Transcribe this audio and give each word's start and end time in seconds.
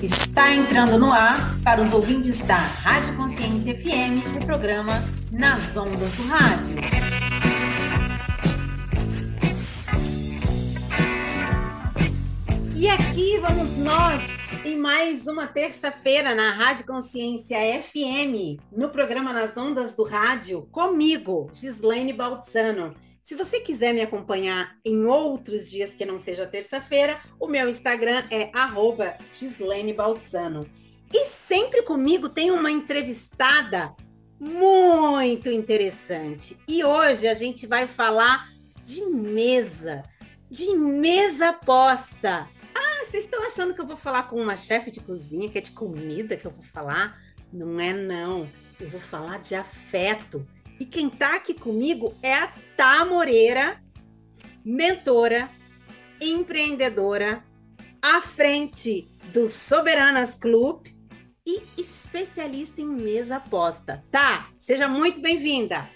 Está 0.00 0.54
entrando 0.54 0.96
no 0.96 1.12
ar 1.12 1.58
para 1.64 1.82
os 1.82 1.92
ouvintes 1.92 2.40
da 2.42 2.54
Rádio 2.54 3.16
Consciência 3.16 3.74
FM 3.74 4.40
o 4.40 4.46
programa 4.46 5.02
Nas 5.32 5.76
Ondas 5.76 6.12
do 6.12 6.22
Rádio. 6.28 6.76
E 12.76 12.88
aqui 12.88 13.38
vamos 13.38 13.76
nós 13.78 14.64
em 14.64 14.78
mais 14.78 15.26
uma 15.26 15.48
terça-feira 15.48 16.32
na 16.32 16.52
Rádio 16.52 16.86
Consciência 16.86 17.58
FM, 17.82 18.60
no 18.70 18.90
programa 18.90 19.32
Nas 19.32 19.56
Ondas 19.56 19.96
do 19.96 20.04
Rádio, 20.04 20.62
comigo, 20.70 21.50
Gislaine 21.52 22.12
Baltzano. 22.12 22.94
Se 23.28 23.34
você 23.34 23.60
quiser 23.60 23.92
me 23.92 24.00
acompanhar 24.00 24.78
em 24.82 25.04
outros 25.04 25.68
dias 25.68 25.94
que 25.94 26.06
não 26.06 26.18
seja 26.18 26.46
terça-feira, 26.46 27.20
o 27.38 27.46
meu 27.46 27.68
Instagram 27.68 28.24
é 28.30 28.50
Gislaine 29.34 29.92
Baltzano. 29.92 30.66
E 31.12 31.26
sempre 31.26 31.82
comigo 31.82 32.30
tem 32.30 32.50
uma 32.50 32.70
entrevistada 32.70 33.94
muito 34.40 35.50
interessante. 35.50 36.56
E 36.66 36.82
hoje 36.82 37.28
a 37.28 37.34
gente 37.34 37.66
vai 37.66 37.86
falar 37.86 38.48
de 38.82 39.04
mesa, 39.04 40.04
de 40.50 40.74
mesa 40.74 41.52
posta. 41.52 42.48
Ah, 42.74 43.04
vocês 43.04 43.24
estão 43.24 43.44
achando 43.44 43.74
que 43.74 43.80
eu 43.82 43.86
vou 43.86 43.98
falar 43.98 44.22
com 44.22 44.40
uma 44.40 44.56
chefe 44.56 44.90
de 44.90 45.00
cozinha, 45.00 45.50
que 45.50 45.58
é 45.58 45.60
de 45.60 45.72
comida 45.72 46.34
que 46.34 46.46
eu 46.46 46.50
vou 46.50 46.64
falar? 46.64 47.20
Não 47.52 47.78
é 47.78 47.92
não. 47.92 48.48
Eu 48.80 48.88
vou 48.88 49.00
falar 49.00 49.38
de 49.40 49.54
afeto 49.54 50.46
e 50.80 50.86
quem 50.86 51.08
está 51.08 51.36
aqui 51.36 51.54
comigo 51.54 52.14
é 52.22 52.34
a 52.34 52.52
Tá 52.76 53.04
Moreira, 53.04 53.82
mentora, 54.64 55.48
empreendedora, 56.20 57.42
à 58.00 58.20
frente 58.20 59.08
do 59.32 59.46
Soberanas 59.48 60.34
Club 60.34 60.86
e 61.46 61.62
especialista 61.76 62.80
em 62.80 62.86
mesa 62.86 63.36
aposta. 63.36 64.04
Tá, 64.10 64.48
seja 64.58 64.86
muito 64.86 65.20
bem-vinda. 65.20 65.88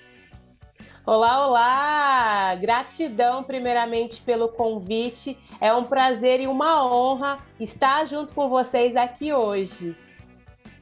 Olá, 1.04 1.46
olá! 1.46 2.54
Gratidão, 2.56 3.42
primeiramente, 3.42 4.22
pelo 4.22 4.48
convite. 4.48 5.36
É 5.60 5.72
um 5.74 5.84
prazer 5.84 6.40
e 6.40 6.46
uma 6.46 6.84
honra 6.86 7.38
estar 7.58 8.06
junto 8.06 8.32
com 8.32 8.48
vocês 8.48 8.96
aqui 8.96 9.32
hoje. 9.32 9.96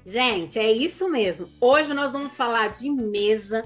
Gente, 0.05 0.59
é 0.59 0.70
isso 0.70 1.09
mesmo. 1.09 1.48
Hoje 1.61 1.95
nós 1.95 2.12
vamos 2.12 2.37
falar 2.37 2.69
de 2.69 2.91
mesa 2.91 3.64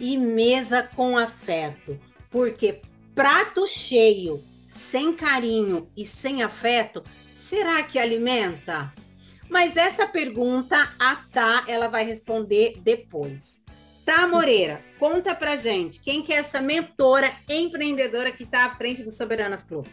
e 0.00 0.16
mesa 0.16 0.82
com 0.82 1.16
afeto. 1.16 1.98
Porque 2.30 2.80
prato 3.14 3.66
cheio, 3.66 4.42
sem 4.68 5.12
carinho 5.12 5.90
e 5.96 6.06
sem 6.06 6.42
afeto, 6.42 7.02
será 7.34 7.82
que 7.82 7.98
alimenta? 7.98 8.92
Mas 9.48 9.76
essa 9.76 10.06
pergunta 10.06 10.76
a 10.98 11.16
Tá, 11.32 11.64
ela 11.66 11.88
vai 11.88 12.04
responder 12.04 12.78
depois. 12.82 13.64
Tá, 14.04 14.26
Moreira, 14.26 14.80
conta 14.98 15.34
pra 15.34 15.56
gente, 15.56 16.00
quem 16.00 16.22
que 16.22 16.32
é 16.32 16.36
essa 16.36 16.60
mentora 16.60 17.32
empreendedora 17.48 18.30
que 18.30 18.44
está 18.44 18.66
à 18.66 18.70
frente 18.70 19.02
do 19.02 19.10
Soberanas 19.10 19.64
Club? 19.64 19.86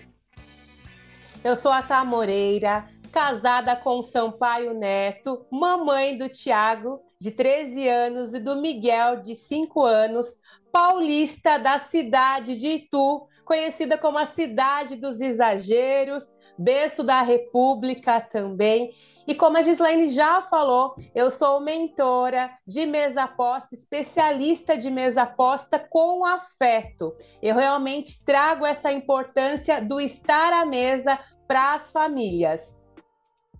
Eu 1.43 1.55
sou 1.55 1.71
a 1.71 1.81
Tá 1.81 2.05
Moreira, 2.05 2.87
casada 3.11 3.75
com 3.75 3.99
o 3.99 4.03
Sampaio 4.03 4.73
Neto, 4.73 5.45
mamãe 5.51 6.17
do 6.17 6.29
Tiago 6.29 7.01
de 7.23 7.31
13 7.31 7.87
anos, 7.87 8.33
e 8.33 8.39
do 8.41 8.57
Miguel, 8.57 9.21
de 9.21 9.33
5 9.33 9.81
anos, 9.81 10.27
paulista 10.73 11.57
da 11.57 11.79
cidade 11.79 12.57
de 12.57 12.67
Itu, 12.67 13.25
conhecida 13.45 13.97
como 13.97 14.17
a 14.17 14.25
cidade 14.25 14.97
dos 14.97 15.21
exageros, 15.21 16.35
berço 16.59 17.01
da 17.01 17.21
República 17.21 18.19
também. 18.19 18.93
E 19.25 19.33
como 19.33 19.55
a 19.55 19.61
Gislaine 19.61 20.09
já 20.09 20.41
falou, 20.41 20.95
eu 21.15 21.31
sou 21.31 21.61
mentora 21.61 22.51
de 22.67 22.85
mesa 22.85 23.23
aposta, 23.23 23.73
especialista 23.73 24.75
de 24.75 24.91
mesa 24.91 25.21
aposta 25.21 25.79
com 25.79 26.25
afeto. 26.25 27.15
Eu 27.41 27.55
realmente 27.55 28.21
trago 28.25 28.65
essa 28.65 28.91
importância 28.91 29.79
do 29.79 30.01
estar 30.01 30.51
à 30.51 30.65
mesa 30.65 31.17
para 31.47 31.75
as 31.75 31.89
famílias. 31.89 32.83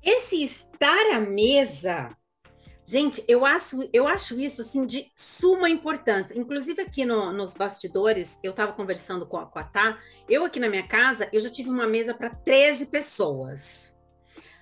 Esse 0.04 0.44
estar 0.44 1.16
à 1.16 1.22
mesa 1.22 2.10
Gente, 2.86 3.24
eu 3.28 3.46
acho, 3.46 3.88
eu 3.94 4.08
acho 4.08 4.40
isso 4.40 4.62
assim 4.62 4.86
de 4.86 5.12
suma 5.16 5.70
importância. 5.70 6.38
Inclusive 6.38 6.82
aqui 6.82 7.06
no, 7.06 7.32
nos 7.32 7.56
bastidores, 7.56 8.38
eu 8.44 8.52
estava 8.52 8.74
conversando 8.74 9.26
com 9.26 9.38
a, 9.38 9.46
com 9.46 9.64
Tá. 9.64 9.98
Eu 10.28 10.44
aqui 10.44 10.60
na 10.60 10.70
minha 10.70 10.88
casa, 10.88 11.30
eu 11.32 11.40
já 11.40 11.50
tive 11.50 11.70
uma 11.70 11.88
mesa 11.88 12.14
para 12.14 12.30
13 12.30 12.88
pessoas. 12.88 13.93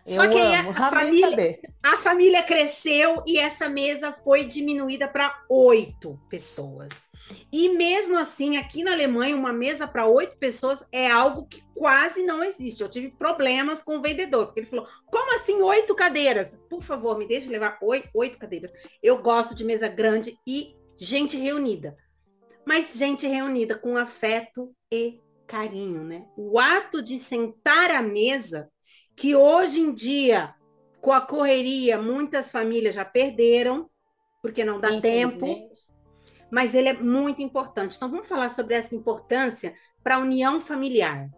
Só 0.06 0.28
que 0.28 0.38
aí 0.38 0.56
a, 0.56 0.69
a 0.69 0.89
família, 0.89 1.59
a 1.84 1.97
família 1.97 2.44
cresceu 2.44 3.23
e 3.28 3.38
essa 3.38 3.69
mesa 3.69 4.12
foi 4.23 4.45
diminuída 4.45 5.07
para 5.07 5.44
oito 5.50 6.19
pessoas. 6.29 7.09
E 7.51 7.69
mesmo 7.69 8.17
assim, 8.17 8.57
aqui 8.57 8.84
na 8.84 8.94
Alemanha, 8.94 9.35
uma 9.35 9.53
mesa 9.53 9.88
para 9.88 10.07
oito 10.07 10.38
pessoas 10.38 10.84
é 10.91 11.09
algo 11.09 11.45
que 11.45 11.63
quase 11.75 12.23
não 12.23 12.44
existe. 12.44 12.81
Eu 12.81 12.89
tive 12.89 13.09
problemas 13.09 13.84
com 13.84 13.97
o 13.97 14.01
vendedor, 14.01 14.47
porque 14.47 14.62
ele 14.62 14.67
falou: 14.67 14.88
como 15.06 15.35
assim 15.35 15.62
oito 15.62 15.95
cadeiras? 15.95 16.57
Por 16.69 16.81
favor, 16.81 17.18
me 17.18 17.28
deixe 17.28 17.47
levar 17.47 17.78
oito, 17.81 18.09
oito 18.13 18.38
cadeiras. 18.38 18.72
Eu 19.03 19.22
gosto 19.22 19.56
de 19.56 19.63
mesa 19.63 19.88
grande 19.88 20.38
e 20.47 20.75
gente 20.97 21.38
reunida. 21.38 21.95
Mas 22.66 22.94
gente 22.94 23.28
reunida 23.28 23.75
com 23.75 23.97
afeto 23.97 24.73
e 24.91 25.19
carinho, 25.47 26.03
né? 26.03 26.25
O 26.38 26.59
ato 26.59 27.01
de 27.01 27.19
sentar 27.19 27.91
à 27.91 28.01
mesa 28.01 28.69
que 29.21 29.35
hoje 29.35 29.79
em 29.79 29.93
dia, 29.93 30.55
com 30.99 31.13
a 31.13 31.21
correria, 31.21 32.01
muitas 32.01 32.51
famílias 32.51 32.95
já 32.95 33.05
perderam, 33.05 33.87
porque 34.41 34.65
não 34.65 34.79
dá 34.79 34.99
tempo, 34.99 35.45
mas 36.49 36.73
ele 36.73 36.89
é 36.89 36.93
muito 36.93 37.39
importante. 37.39 37.95
Então, 37.95 38.09
vamos 38.09 38.27
falar 38.27 38.49
sobre 38.49 38.73
essa 38.73 38.95
importância 38.95 39.75
para 40.03 40.15
a 40.15 40.19
união 40.19 40.59
familiar. 40.59 41.29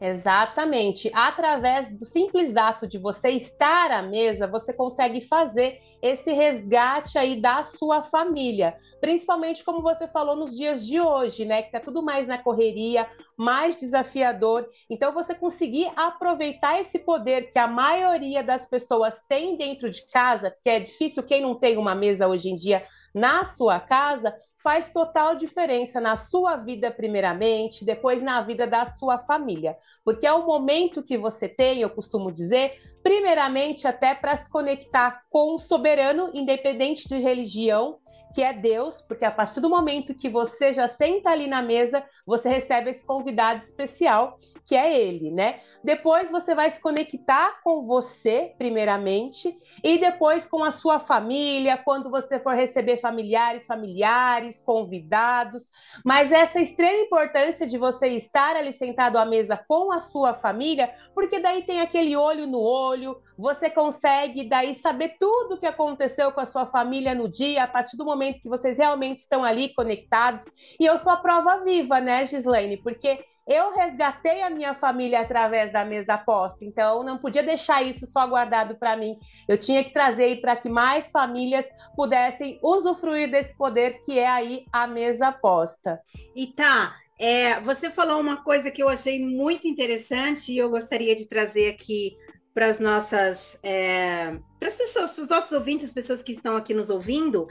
Exatamente. 0.00 1.10
Através 1.14 1.90
do 1.96 2.04
simples 2.04 2.56
ato 2.56 2.86
de 2.86 2.98
você 2.98 3.30
estar 3.30 3.90
à 3.90 4.02
mesa, 4.02 4.46
você 4.46 4.72
consegue 4.72 5.20
fazer 5.20 5.80
esse 6.02 6.32
resgate 6.32 7.16
aí 7.16 7.40
da 7.40 7.62
sua 7.62 8.02
família. 8.02 8.76
Principalmente 9.00 9.64
como 9.64 9.80
você 9.80 10.06
falou 10.08 10.36
nos 10.36 10.54
dias 10.54 10.84
de 10.84 11.00
hoje, 11.00 11.44
né? 11.44 11.62
Que 11.62 11.72
tá 11.72 11.80
tudo 11.80 12.02
mais 12.02 12.26
na 12.26 12.36
correria, 12.36 13.08
mais 13.36 13.76
desafiador. 13.76 14.66
Então, 14.90 15.14
você 15.14 15.34
conseguir 15.34 15.90
aproveitar 15.96 16.78
esse 16.80 16.98
poder 16.98 17.48
que 17.48 17.58
a 17.58 17.68
maioria 17.68 18.42
das 18.42 18.66
pessoas 18.66 19.24
tem 19.28 19.56
dentro 19.56 19.88
de 19.88 20.06
casa, 20.08 20.54
que 20.62 20.68
é 20.68 20.80
difícil 20.80 21.22
quem 21.22 21.40
não 21.40 21.54
tem 21.54 21.78
uma 21.78 21.94
mesa 21.94 22.26
hoje 22.26 22.50
em 22.50 22.56
dia 22.56 22.84
na 23.14 23.44
sua 23.44 23.78
casa, 23.78 24.34
faz 24.62 24.92
total 24.92 25.36
diferença 25.36 26.00
na 26.00 26.16
sua 26.16 26.56
vida, 26.56 26.90
primeiramente, 26.90 27.84
depois 27.84 28.20
na 28.20 28.42
vida 28.42 28.66
da 28.66 28.86
sua 28.86 29.18
família. 29.18 29.76
Porque 30.04 30.26
é 30.26 30.32
o 30.32 30.44
momento 30.44 31.02
que 31.02 31.16
você 31.16 31.48
tem, 31.48 31.80
eu 31.80 31.90
costumo 31.90 32.32
dizer, 32.32 32.80
primeiramente 33.02 33.86
até 33.86 34.14
para 34.14 34.36
se 34.36 34.50
conectar 34.50 35.22
com 35.30 35.54
o 35.54 35.58
soberano, 35.58 36.30
independente 36.34 37.06
de 37.06 37.18
religião, 37.18 38.00
que 38.34 38.42
é 38.42 38.52
Deus, 38.52 39.00
porque 39.00 39.24
a 39.24 39.30
partir 39.30 39.60
do 39.60 39.70
momento 39.70 40.12
que 40.12 40.28
você 40.28 40.72
já 40.72 40.88
senta 40.88 41.30
ali 41.30 41.46
na 41.46 41.62
mesa, 41.62 42.04
você 42.26 42.48
recebe 42.48 42.90
esse 42.90 43.04
convidado 43.04 43.62
especial, 43.62 44.38
que 44.66 44.74
é 44.74 44.98
ele, 44.98 45.30
né? 45.30 45.60
Depois 45.84 46.30
você 46.30 46.54
vai 46.54 46.70
se 46.70 46.80
conectar 46.80 47.60
com 47.62 47.82
você, 47.82 48.54
primeiramente, 48.56 49.54
e 49.84 49.98
depois 49.98 50.46
com 50.46 50.64
a 50.64 50.72
sua 50.72 50.98
família, 50.98 51.76
quando 51.76 52.10
você 52.10 52.40
for 52.40 52.54
receber 52.54 52.96
familiares, 52.96 53.66
familiares, 53.66 54.62
convidados. 54.62 55.70
Mas 56.04 56.32
essa 56.32 56.60
extrema 56.60 57.02
importância 57.02 57.66
de 57.66 57.76
você 57.76 58.08
estar 58.08 58.56
ali 58.56 58.72
sentado 58.72 59.18
à 59.18 59.24
mesa 59.24 59.56
com 59.68 59.92
a 59.92 60.00
sua 60.00 60.34
família, 60.34 60.92
porque 61.14 61.38
daí 61.38 61.62
tem 61.62 61.80
aquele 61.80 62.16
olho 62.16 62.46
no 62.46 62.60
olho, 62.60 63.20
você 63.38 63.68
consegue 63.68 64.48
daí 64.48 64.74
saber 64.74 65.16
tudo 65.20 65.54
o 65.54 65.58
que 65.58 65.66
aconteceu 65.66 66.32
com 66.32 66.40
a 66.40 66.46
sua 66.46 66.66
família 66.66 67.14
no 67.14 67.28
dia, 67.28 67.64
a 67.64 67.68
partir 67.68 67.96
do 67.96 68.04
momento 68.04 68.23
momento 68.24 68.40
que 68.40 68.48
vocês 68.48 68.78
realmente 68.78 69.18
estão 69.18 69.44
ali 69.44 69.72
conectados. 69.74 70.44
E 70.80 70.86
eu 70.86 70.98
sou 70.98 71.12
a 71.12 71.16
prova 71.16 71.62
viva, 71.62 72.00
né, 72.00 72.24
Gislaine? 72.24 72.78
Porque 72.78 73.24
eu 73.46 73.74
resgatei 73.74 74.42
a 74.42 74.48
minha 74.48 74.74
família 74.74 75.20
através 75.20 75.70
da 75.70 75.84
mesa 75.84 76.14
aposta, 76.14 76.64
então 76.64 77.04
não 77.04 77.18
podia 77.18 77.42
deixar 77.42 77.82
isso 77.82 78.06
só 78.06 78.26
guardado 78.26 78.76
para 78.76 78.96
mim. 78.96 79.16
Eu 79.46 79.58
tinha 79.58 79.84
que 79.84 79.92
trazer 79.92 80.40
para 80.40 80.56
que 80.56 80.68
mais 80.68 81.10
famílias 81.10 81.66
pudessem 81.94 82.58
usufruir 82.62 83.30
desse 83.30 83.54
poder 83.54 84.00
que 84.02 84.18
é 84.18 84.26
aí 84.26 84.64
a 84.72 84.86
mesa 84.86 85.28
aposta. 85.28 86.00
E 86.34 86.46
tá, 86.46 86.96
é, 87.18 87.60
você 87.60 87.90
falou 87.90 88.18
uma 88.18 88.42
coisa 88.42 88.70
que 88.70 88.82
eu 88.82 88.88
achei 88.88 89.22
muito 89.22 89.68
interessante 89.68 90.50
e 90.50 90.56
eu 90.56 90.70
gostaria 90.70 91.14
de 91.14 91.28
trazer 91.28 91.68
aqui 91.68 92.16
para 92.54 92.66
as 92.66 92.78
nossas, 92.78 93.58
é, 93.62 94.38
para 94.58 94.68
as 94.68 94.76
pessoas, 94.76 95.12
para 95.12 95.22
os 95.22 95.28
nossos 95.28 95.52
ouvintes, 95.52 95.88
as 95.88 95.92
pessoas 95.92 96.22
que 96.22 96.32
estão 96.32 96.56
aqui 96.56 96.72
nos 96.72 96.88
ouvindo, 96.88 97.46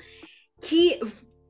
que 0.64 1.00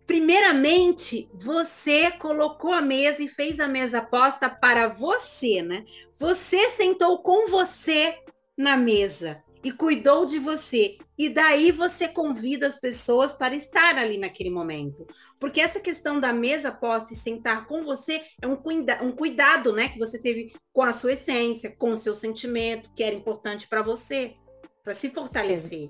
primeiramente 0.06 1.30
você 1.34 2.12
colocou 2.12 2.74
a 2.74 2.82
mesa 2.82 3.24
e 3.24 3.28
fez 3.28 3.60
a 3.60 3.68
mesa 3.68 4.00
aposta 4.00 4.50
para 4.50 4.88
você, 4.90 5.62
né? 5.62 5.86
Você 6.18 6.70
sentou 6.72 7.22
com 7.22 7.48
você 7.48 8.18
na 8.58 8.76
mesa 8.76 9.42
e 9.64 9.72
cuidou 9.72 10.26
de 10.26 10.40
você. 10.40 10.98
E 11.18 11.30
daí 11.30 11.72
você 11.72 12.08
convida 12.08 12.68
as 12.68 12.76
pessoas 12.76 13.34
para 13.34 13.56
estar 13.56 13.98
ali 13.98 14.18
naquele 14.18 14.50
momento. 14.50 15.08
Porque 15.40 15.62
essa 15.62 15.80
questão 15.80 16.20
da 16.20 16.34
mesa 16.34 16.72
posta 16.72 17.14
e 17.14 17.16
sentar 17.16 17.68
com 17.68 17.84
você 17.84 18.22
é 18.42 18.48
um, 18.48 18.56
cuida 18.56 19.02
um 19.04 19.12
cuidado, 19.12 19.72
né, 19.72 19.90
que 19.90 20.00
você 20.00 20.20
teve 20.20 20.54
com 20.74 20.82
a 20.82 20.92
sua 20.92 21.14
essência, 21.14 21.74
com 21.78 21.92
o 21.92 21.96
seu 21.96 22.14
sentimento, 22.14 22.90
que 22.96 23.04
era 23.04 23.16
importante 23.16 23.68
para 23.68 23.82
você, 23.82 24.36
para 24.84 24.94
se 24.94 25.10
fortalecer. 25.12 25.90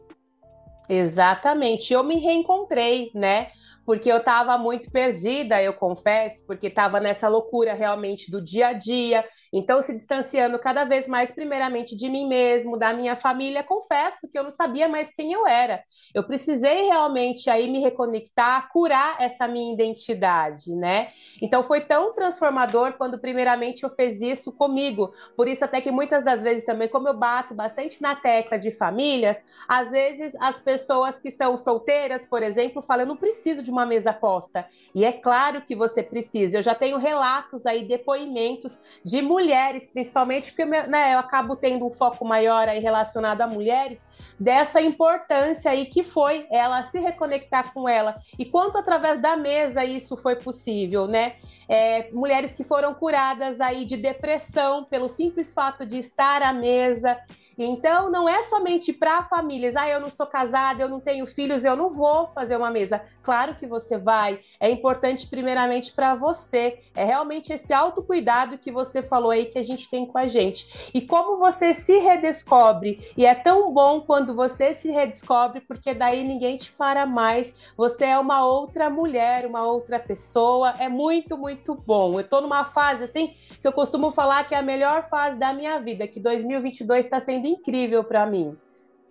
Exatamente. 0.88 1.94
Eu 1.94 2.04
me 2.04 2.18
reencontrei, 2.20 3.12
né? 3.16 3.52
Porque 3.86 4.12
eu 4.12 4.18
estava 4.18 4.58
muito 4.58 4.90
perdida, 4.92 5.62
eu 5.62 5.74
confesso, 5.74 6.46
porque 6.46 6.68
estava 6.68 7.00
nessa 7.00 7.28
loucura 7.28 7.74
realmente 7.74 8.32
do 8.32 8.42
dia 8.42 8.68
a 8.68 8.74
dia, 8.74 9.26
então 9.52 9.82
se 9.82 9.94
distanciando 9.94 10.58
cada 10.60 10.86
vez 10.86 11.08
mais, 11.08 11.32
primeiramente 11.32 11.96
de 11.96 12.10
mim 12.10 12.28
mesmo, 12.28 12.78
da 12.78 12.94
minha 12.94 13.16
família. 13.16 13.64
Confesso 13.64 14.28
que 14.30 14.38
eu 14.38 14.44
não 14.44 14.52
sabia 14.52 14.88
mais 14.88 15.14
quem 15.14 15.34
eu 15.34 15.46
era. 15.46 15.84
Eu 16.14 16.24
precisei 16.24 16.86
realmente 16.86 17.50
aí 17.50 17.70
me 17.70 17.80
reconectar, 17.80 18.70
curar 18.72 19.18
essa 19.20 19.48
minha 19.48 19.74
identidade, 19.74 20.74
né? 20.76 21.12
Então 21.42 21.64
foi 21.64 21.82
tão 21.82 22.14
transformador 22.14 22.94
quando 22.94 23.20
primeiramente 23.20 23.84
eu 23.84 23.90
fiz 23.90 24.22
isso 24.22 24.56
comigo. 24.56 25.12
Por 25.36 25.48
isso 25.48 25.66
até 25.66 25.82
que 25.82 25.92
muitas 25.92 26.24
das 26.24 26.42
vezes 26.42 26.64
também, 26.64 26.88
como 26.88 27.08
eu 27.08 27.18
bato 27.18 27.54
bastante 27.54 28.02
na 28.02 28.16
tecla 28.16 28.58
de 28.58 28.72
famílias, 28.72 29.42
às 29.68 29.90
vezes 29.90 30.34
as 30.40 30.60
pessoas 30.60 31.20
que 31.20 31.32
são 31.32 31.58
solteiras, 31.58 32.26
por 32.26 32.42
exemplo, 32.42 32.82
falam, 32.82 33.04
eu 33.04 33.08
não 33.08 33.18
preciso 33.18 33.62
de 33.62 33.73
uma 33.74 33.86
mesa 33.86 34.14
posta. 34.14 34.66
E 34.96 35.04
é 35.04 35.12
claro 35.12 35.62
que 35.62 35.76
você 35.76 36.02
precisa. 36.02 36.58
Eu 36.58 36.64
já 36.64 36.74
tenho 36.74 36.98
relatos 36.98 37.66
aí, 37.66 37.86
depoimentos 37.86 38.80
de 39.04 39.22
mulheres, 39.22 39.88
principalmente 39.88 40.52
porque 40.52 40.66
né, 40.66 41.14
eu 41.14 41.20
acabo 41.20 41.56
tendo 41.56 41.86
um 41.86 41.92
foco 41.92 42.24
maior 42.24 42.70
aí 42.70 42.80
relacionado 42.80 43.42
a 43.42 43.48
mulheres, 43.48 44.08
dessa 44.40 44.82
importância 44.82 45.72
aí 45.72 45.86
que 45.86 46.04
foi 46.04 46.48
ela 46.52 46.84
se 46.84 47.00
reconectar 47.00 47.74
com 47.74 47.88
ela. 47.88 48.16
E 48.38 48.46
quanto 48.46 48.78
através 48.78 49.20
da 49.20 49.36
mesa 49.36 49.84
isso 49.84 50.16
foi 50.18 50.36
possível, 50.36 51.08
né? 51.08 51.36
É, 51.68 52.12
mulheres 52.12 52.54
que 52.54 52.64
foram 52.64 52.94
curadas 52.94 53.62
aí 53.62 53.86
de 53.86 53.98
depressão 53.98 54.84
pelo 54.84 55.08
simples 55.08 55.54
fato 55.54 55.86
de 55.86 55.98
estar 55.98 56.42
à 56.42 56.54
mesa. 56.54 57.18
Então, 57.58 58.10
não 58.10 58.28
é 58.28 58.44
somente 58.44 58.92
para 58.92 59.24
famílias, 59.24 59.76
ah, 59.76 59.88
eu 59.88 60.00
não 60.00 60.10
sou 60.10 60.26
casada, 60.26 60.82
eu 60.82 60.90
não 60.90 61.00
tenho 61.00 61.26
filhos, 61.26 61.64
eu 61.64 61.76
não 61.76 61.90
vou 61.90 62.28
fazer 62.28 62.58
uma 62.58 62.72
mesa. 62.72 63.02
Claro 63.24 63.56
que 63.56 63.66
você 63.66 63.98
vai. 63.98 64.40
É 64.60 64.70
importante, 64.70 65.28
primeiramente, 65.28 65.94
para 65.94 66.14
você. 66.14 66.80
É 66.94 67.06
realmente 67.06 67.54
esse 67.54 67.74
autocuidado 67.74 68.58
que 68.58 68.72
você 68.72 69.02
falou 69.02 69.32
aí 69.32 69.46
que 69.46 69.58
a 69.58 69.64
gente 69.64 69.90
tem 69.90 70.06
com 70.06 70.18
a 70.18 70.28
gente. 70.28 70.92
E 70.94 71.02
como 71.02 71.38
você 71.38 71.74
se 71.74 72.00
redescobre. 72.00 73.00
E 73.16 73.26
é 73.26 73.34
tão 73.34 73.74
bom 73.74 74.02
quando 74.02 74.36
você 74.36 74.74
se 74.74 74.92
redescobre, 74.92 75.62
porque 75.62 75.94
daí 75.94 76.24
ninguém 76.24 76.58
te 76.58 76.72
para 76.74 77.06
mais. 77.06 77.56
Você 77.78 78.06
é 78.06 78.20
uma 78.20 78.46
outra 78.46 78.90
mulher, 78.90 79.46
uma 79.46 79.64
outra 79.64 79.98
pessoa. 80.00 80.76
É 80.78 80.90
muito, 80.90 81.38
muito 81.38 81.74
bom. 81.76 82.20
Eu 82.20 82.28
tô 82.28 82.42
numa 82.42 82.66
fase 82.66 83.04
assim 83.06 83.36
que 83.62 83.68
eu 83.68 83.72
costumo 83.72 84.12
falar 84.12 84.44
que 84.44 84.54
é 84.54 84.58
a 84.58 84.62
melhor 84.62 85.08
fase 85.08 85.38
da 85.38 85.54
minha 85.54 85.80
vida, 85.80 86.06
que 86.06 86.20
2022 86.20 87.06
está 87.06 87.22
sendo 87.22 87.43
incrível 87.48 88.04
para 88.04 88.26
mim. 88.26 88.58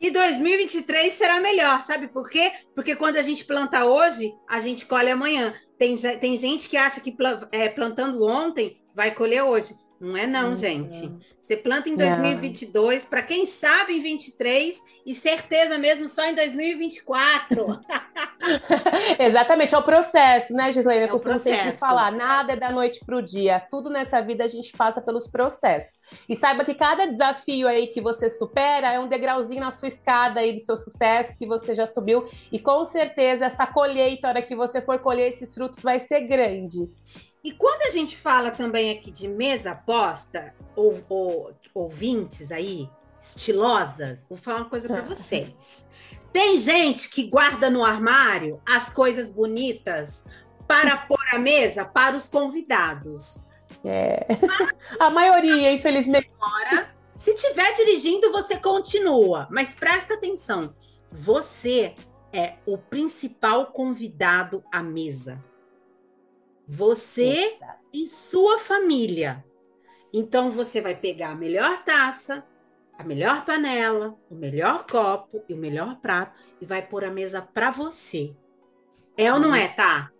E 0.00 0.10
2023 0.10 1.12
será 1.12 1.40
melhor, 1.40 1.80
sabe 1.80 2.08
por 2.08 2.28
quê? 2.28 2.50
Porque 2.74 2.96
quando 2.96 3.18
a 3.18 3.22
gente 3.22 3.44
planta 3.44 3.84
hoje, 3.84 4.34
a 4.48 4.58
gente 4.58 4.84
colhe 4.84 5.08
amanhã. 5.08 5.54
Tem, 5.78 5.96
tem 5.96 6.36
gente 6.36 6.68
que 6.68 6.76
acha 6.76 7.00
que 7.00 7.16
é, 7.52 7.68
plantando 7.68 8.26
ontem 8.26 8.82
vai 8.92 9.14
colher 9.14 9.44
hoje. 9.44 9.76
Não 10.02 10.16
é 10.16 10.26
não, 10.26 10.48
uhum. 10.48 10.54
gente. 10.56 11.08
Você 11.40 11.56
planta 11.56 11.88
em 11.88 11.94
2022, 11.96 13.04
para 13.04 13.22
quem 13.22 13.46
sabe 13.46 13.96
em 13.96 14.00
23 14.00 14.80
e 15.06 15.14
certeza 15.14 15.78
mesmo 15.78 16.08
só 16.08 16.24
em 16.24 16.34
2024. 16.34 17.80
Exatamente, 19.18 19.76
é 19.76 19.78
o 19.78 19.82
processo, 19.82 20.52
né, 20.52 20.72
Gislaine? 20.72 21.02
Eu 21.02 21.08
é 21.08 21.10
costumo 21.10 21.38
sempre 21.38 21.72
falar, 21.72 22.10
nada 22.10 22.54
é 22.54 22.56
da 22.56 22.72
noite 22.72 23.04
para 23.04 23.16
o 23.16 23.22
dia. 23.22 23.62
Tudo 23.70 23.90
nessa 23.90 24.20
vida 24.20 24.42
a 24.42 24.48
gente 24.48 24.72
passa 24.76 25.00
pelos 25.00 25.28
processos. 25.28 26.00
E 26.28 26.34
saiba 26.34 26.64
que 26.64 26.74
cada 26.74 27.06
desafio 27.06 27.68
aí 27.68 27.86
que 27.86 28.00
você 28.00 28.28
supera 28.28 28.92
é 28.92 28.98
um 28.98 29.08
degrauzinho 29.08 29.60
na 29.60 29.70
sua 29.70 29.86
escada 29.86 30.40
aí 30.40 30.52
do 30.52 30.60
seu 30.60 30.76
sucesso 30.76 31.36
que 31.36 31.46
você 31.46 31.76
já 31.76 31.86
subiu. 31.86 32.28
E 32.50 32.58
com 32.58 32.84
certeza 32.84 33.46
essa 33.46 33.68
colheita, 33.68 34.26
a 34.26 34.30
hora 34.30 34.42
que 34.42 34.56
você 34.56 34.80
for 34.80 34.98
colher 34.98 35.28
esses 35.28 35.54
frutos, 35.54 35.80
vai 35.80 36.00
ser 36.00 36.22
grande. 36.22 36.90
E 37.44 37.50
quando 37.50 37.82
a 37.82 37.90
gente 37.90 38.16
fala 38.16 38.50
também 38.50 38.90
aqui 38.90 39.10
de 39.10 39.26
mesa 39.26 39.74
posta, 39.74 40.54
ou, 40.76 41.04
ou 41.08 41.52
ouvintes 41.74 42.52
aí, 42.52 42.88
estilosas, 43.20 44.24
vou 44.28 44.38
falar 44.38 44.58
uma 44.58 44.68
coisa 44.68 44.88
para 44.88 45.02
vocês. 45.02 45.88
Tem 46.32 46.56
gente 46.56 47.08
que 47.08 47.24
guarda 47.24 47.68
no 47.68 47.84
armário 47.84 48.60
as 48.66 48.88
coisas 48.88 49.28
bonitas 49.28 50.24
para 50.66 50.96
pôr 51.06 51.20
a 51.32 51.38
mesa 51.38 51.84
para 51.84 52.16
os 52.16 52.28
convidados. 52.28 53.38
É. 53.84 54.26
a 54.98 55.10
maioria, 55.10 55.72
infelizmente. 55.72 56.30
Agora, 56.40 56.94
se 57.16 57.34
tiver 57.34 57.74
dirigindo, 57.74 58.30
você 58.30 58.56
continua, 58.56 59.48
mas 59.50 59.74
presta 59.74 60.14
atenção. 60.14 60.74
Você 61.10 61.94
é 62.32 62.54
o 62.64 62.78
principal 62.78 63.66
convidado 63.66 64.64
à 64.72 64.82
mesa. 64.82 65.42
Você 66.66 67.58
e 67.92 68.06
sua 68.06 68.58
família. 68.58 69.44
Então 70.14 70.50
você 70.50 70.80
vai 70.80 70.94
pegar 70.94 71.30
a 71.30 71.34
melhor 71.34 71.82
taça, 71.84 72.44
a 72.98 73.02
melhor 73.02 73.44
panela, 73.44 74.14
o 74.30 74.34
melhor 74.34 74.86
copo 74.86 75.42
e 75.48 75.54
o 75.54 75.56
melhor 75.56 75.96
prato 75.96 76.38
e 76.60 76.64
vai 76.64 76.82
pôr 76.82 77.04
a 77.04 77.10
mesa 77.10 77.42
para 77.42 77.70
você. 77.70 78.34
É 79.16 79.32
ou 79.32 79.38
não 79.38 79.54
é, 79.54 79.68
tá? 79.68 80.10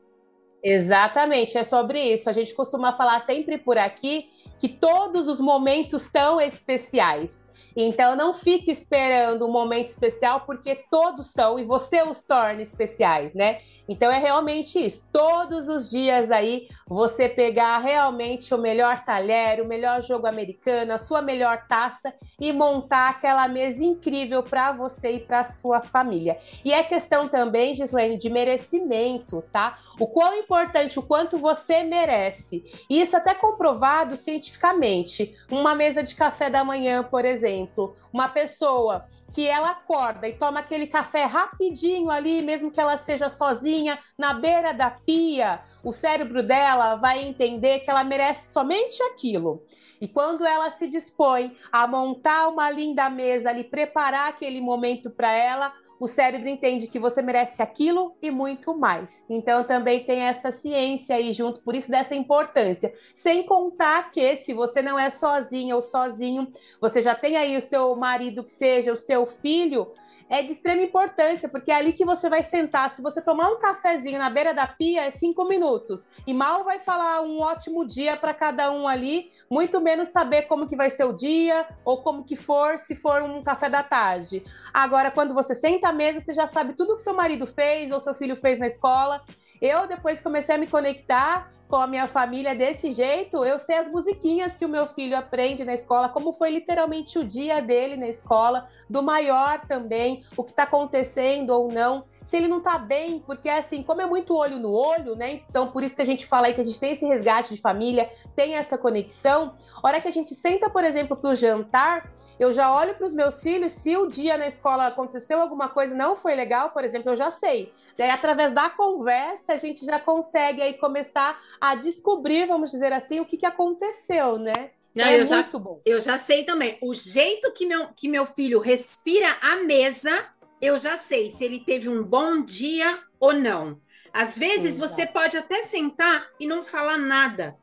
Exatamente, 0.62 1.59
é 1.59 1.65
sobre 1.65 2.00
isso. 2.12 2.31
A 2.31 2.33
gente 2.33 2.55
costuma 2.55 2.93
falar 2.93 3.21
sempre 3.27 3.59
por 3.59 3.77
aqui 3.77 4.31
que 4.59 4.69
todos 4.69 5.27
os 5.29 5.41
momentos 5.41 6.03
são 6.03 6.41
especiais. 6.41 7.43
Então 7.75 8.15
não 8.15 8.35
fique 8.35 8.71
esperando 8.71 9.47
um 9.47 9.50
momento 9.50 9.89
especial, 9.89 10.43
porque 10.43 10.85
todos 10.91 11.29
são 11.29 11.59
e 11.59 11.65
você 11.65 12.03
os 12.03 12.23
torna 12.23 12.62
especiais, 12.62 13.35
né? 13.35 13.61
Então 13.88 14.11
é 14.11 14.19
realmente 14.19 14.79
isso. 14.79 15.06
Todos 15.12 15.69
os 15.69 15.90
dias 15.90 16.31
aí 16.31 16.69
você 16.87 17.29
pegar 17.29 17.79
realmente 17.79 18.55
o 18.55 18.58
melhor 18.58 19.05
talher, 19.05 19.60
o 19.60 19.67
melhor 19.67 20.03
jogo 20.03 20.27
americano, 20.27 20.93
a 20.93 20.98
sua 20.98 21.22
melhor 21.22 21.67
taça 21.67 22.12
e 22.41 22.53
montar 22.53 23.10
aquela 23.10 23.48
mesa 23.48 23.84
incrível 23.84 24.43
para 24.43 24.72
você 24.72 25.12
e 25.12 25.20
para 25.20 25.44
sua 25.44 25.81
família. 25.81 26.39
E 26.65 26.72
é 26.72 26.82
questão 26.82 27.29
também, 27.29 27.74
Gislaine, 27.74 28.19
de 28.19 28.31
merecimento, 28.31 29.43
tá? 29.53 29.79
O 29.98 30.06
quão 30.06 30.34
importante, 30.36 30.98
o 30.98 31.03
quanto 31.03 31.39
você 31.39 31.82
merece. 31.82 32.62
Isso 32.89 33.17
até 33.17 33.34
comprovado 33.34 34.17
cientificamente. 34.17 35.34
Uma 35.51 35.74
mesa 35.74 36.03
de 36.03 36.15
café 36.15 36.48
da 36.48 36.65
manhã, 36.65 37.03
por 37.03 37.24
exemplo, 37.24 37.96
uma 38.12 38.29
pessoa 38.29 39.06
que 39.32 39.48
ela 39.48 39.70
acorda 39.70 40.29
e 40.29 40.34
toma 40.34 40.60
aquele 40.60 40.86
café 40.86 41.24
rapidinho 41.24 42.10
ali, 42.10 42.43
mesmo 42.43 42.70
que 42.70 42.79
ela 42.79 42.98
seja 42.98 43.29
sozinha, 43.29 43.71
na 44.19 44.34
beira 44.34 44.72
da 44.72 44.91
pia, 44.91 45.60
o 45.82 45.93
cérebro 45.93 46.43
dela 46.43 46.96
vai 46.96 47.22
entender 47.22 47.81
que 47.81 47.91
ela 47.91 48.05
merece 48.05 48.52
somente 48.52 49.02
aquilo. 49.02 49.62
E 50.00 50.08
quando 50.08 50.44
ela 50.44 50.70
se 50.70 50.86
dispõe 50.86 51.56
a 51.70 51.86
montar 51.86 52.48
uma 52.48 52.70
linda 52.70 53.08
mesa 53.08 53.50
ali, 53.50 53.62
preparar 53.62 54.31
aquele 54.31 54.60
momento 54.60 55.10
para 55.10 55.32
ela, 55.32 55.72
o 56.02 56.08
cérebro 56.08 56.48
entende 56.48 56.88
que 56.88 56.98
você 56.98 57.22
merece 57.22 57.62
aquilo 57.62 58.17
e 58.20 58.29
muito 58.29 58.76
mais. 58.76 59.24
Então 59.31 59.62
também 59.62 60.02
tem 60.02 60.22
essa 60.22 60.50
ciência 60.50 61.14
aí 61.14 61.32
junto, 61.32 61.62
por 61.62 61.76
isso 61.76 61.88
dessa 61.88 62.12
importância. 62.12 62.93
Sem 63.14 63.44
contar 63.44 64.10
que 64.10 64.34
se 64.34 64.52
você 64.52 64.82
não 64.82 64.98
é 64.98 65.10
sozinha 65.10 65.76
ou 65.76 65.81
sozinho, 65.81 66.52
você 66.81 67.00
já 67.00 67.14
tem 67.14 67.36
aí 67.36 67.56
o 67.56 67.62
seu 67.62 67.94
marido 67.94 68.43
que 68.43 68.50
seja 68.50 68.93
o 68.93 68.96
seu 68.96 69.24
filho, 69.26 69.93
é 70.29 70.43
de 70.43 70.52
extrema 70.52 70.82
importância, 70.82 71.48
porque 71.48 71.70
é 71.70 71.74
ali 71.74 71.93
que 71.93 72.05
você 72.05 72.29
vai 72.29 72.43
sentar. 72.43 72.91
Se 72.91 73.02
você 73.02 73.20
tomar 73.20 73.48
um 73.50 73.58
cafezinho 73.58 74.19
na 74.19 74.31
beira 74.31 74.52
da 74.52 74.67
pia, 74.67 75.02
é 75.02 75.10
cinco 75.10 75.44
minutos. 75.44 76.05
E 76.26 76.34
mal 76.34 76.64
vai 76.64 76.79
falar 76.79 77.22
um 77.22 77.41
ótimo 77.41 77.86
dia 77.86 78.17
para 78.17 78.34
cada 78.34 78.70
um 78.70 78.86
ali, 78.86 79.31
muito 79.50 79.81
menos 79.81 80.08
saber 80.08 80.43
como 80.43 80.67
que 80.67 80.76
vai 80.76 80.91
ser 80.91 81.05
o 81.05 81.12
dia 81.12 81.67
ou 81.84 82.02
como 82.02 82.24
que 82.24 82.36
for, 82.36 82.79
se 82.79 82.94
for 82.94 83.22
um 83.22 83.43
café 83.43 83.69
da 83.69 83.82
tarde. 83.82 84.43
Agora, 84.72 85.10
quando 85.10 85.34
você 85.34 85.55
senta 85.55 85.88
à 85.88 85.93
mesa, 85.93 86.20
você 86.20 86.32
já 86.32 86.46
sabe 86.46 86.74
tudo 86.74 86.96
que 86.96 87.02
seu 87.02 87.14
marido 87.14 87.46
fez 87.46 87.91
ou 87.91 88.00
seu 88.00 88.14
filho 88.14 88.36
fez 88.36 88.58
na 88.58 88.67
escola. 88.67 89.22
Eu 89.62 89.86
depois 89.86 90.20
comecei 90.20 90.56
a 90.56 90.58
me 90.58 90.66
conectar 90.66 91.52
com 91.69 91.76
a 91.76 91.86
minha 91.86 92.08
família 92.08 92.54
desse 92.54 92.90
jeito, 92.92 93.42
eu 93.44 93.58
sei 93.58 93.76
as 93.76 93.88
musiquinhas 93.88 94.54
que 94.54 94.66
o 94.66 94.69
meu 94.69 94.86
filho 94.88 95.16
aprende 95.16 95.64
na 95.64 95.72
escola, 95.72 96.08
como 96.08 96.32
foi 96.32 96.50
literalmente 96.50 97.19
o 97.19 97.24
dia 97.24 97.62
dele 97.62 97.96
na 97.96 98.08
escola, 98.08 98.69
do 98.90 99.02
maior 99.02 99.60
também, 99.66 100.22
o 100.36 100.44
que 100.44 100.50
está 100.50 100.64
acontecendo 100.64 101.50
ou 101.50 101.72
não 101.72 102.04
se 102.32 102.38
ele 102.38 102.48
não 102.48 102.62
tá 102.62 102.78
bem, 102.78 103.19
porque 103.20 103.46
assim, 103.46 103.82
como 103.82 104.00
é 104.00 104.06
muito 104.06 104.34
olho 104.34 104.58
no 104.58 104.72
olho, 104.72 105.14
né? 105.14 105.42
Então, 105.50 105.70
por 105.70 105.84
isso 105.84 105.94
que 105.94 106.00
a 106.00 106.06
gente 106.06 106.26
fala 106.26 106.46
aí 106.46 106.54
que 106.54 106.62
a 106.62 106.64
gente 106.64 106.81
tem 106.81 106.92
esse 106.92 107.04
resgate 107.04 107.54
de 107.54 107.60
família, 107.60 108.10
tem 108.34 108.54
essa 108.54 108.78
conexão. 108.78 109.54
A 109.82 109.86
hora 109.86 110.00
que 110.00 110.08
a 110.08 110.10
gente 110.10 110.34
senta, 110.34 110.70
por 110.70 110.82
exemplo, 110.82 111.14
pro 111.14 111.34
jantar, 111.34 112.10
eu 112.43 112.53
já 112.53 112.75
olho 112.75 112.94
para 112.94 113.06
os 113.06 113.15
meus 113.15 113.43
filhos, 113.43 113.72
se 113.72 113.96
o 113.96 114.06
dia 114.06 114.37
na 114.37 114.46
escola 114.46 114.87
aconteceu 114.87 115.41
alguma 115.41 115.69
coisa 115.69 115.94
não 115.94 116.17
foi 116.17 116.34
legal, 116.34 116.70
por 116.70 116.84
exemplo, 116.84 117.11
eu 117.11 117.17
já 117.17 117.31
sei. 117.31 117.72
Daí, 117.96 118.11
através 118.11 118.53
da 118.53 118.70
conversa, 118.70 119.55
a 119.55 119.56
gente 119.56 119.84
já 119.84 119.99
consegue 119.99 120.61
aí 120.61 120.75
começar 120.75 121.41
a 121.61 121.75
descobrir, 121.75 122.46
vamos 122.46 122.70
dizer 122.70 122.93
assim, 122.93 123.20
o 123.20 123.25
que, 123.25 123.37
que 123.37 123.46
aconteceu, 123.46 124.39
né? 124.39 124.70
Não, 124.94 125.05
é 125.05 125.20
eu, 125.20 125.25
já, 125.25 125.43
bom. 125.58 125.81
eu 125.87 126.01
já 126.01 126.19
sei 126.19 126.44
também. 126.44 126.77
O 126.82 126.94
jeito 126.94 127.51
que 127.53 127.65
meu, 127.65 127.89
que 127.96 128.08
meu 128.08 128.27
filho 128.27 128.61
respira 128.61 129.39
à 129.41 129.56
mesa 129.56 130.29
eu 130.63 130.79
já 130.79 130.96
sei 130.96 131.29
se 131.29 131.44
ele 131.44 131.58
teve 131.58 131.89
um 131.89 132.05
bom 132.05 132.41
dia 132.41 133.01
ou 133.19 133.34
não. 133.34 133.81
Às 134.13 134.39
vezes 134.39 134.77
Exato. 134.77 134.94
você 134.94 135.06
pode 135.06 135.37
até 135.37 135.65
sentar 135.65 136.29
e 136.39 136.46
não 136.46 136.63
falar 136.63 136.99
nada, 136.99 137.56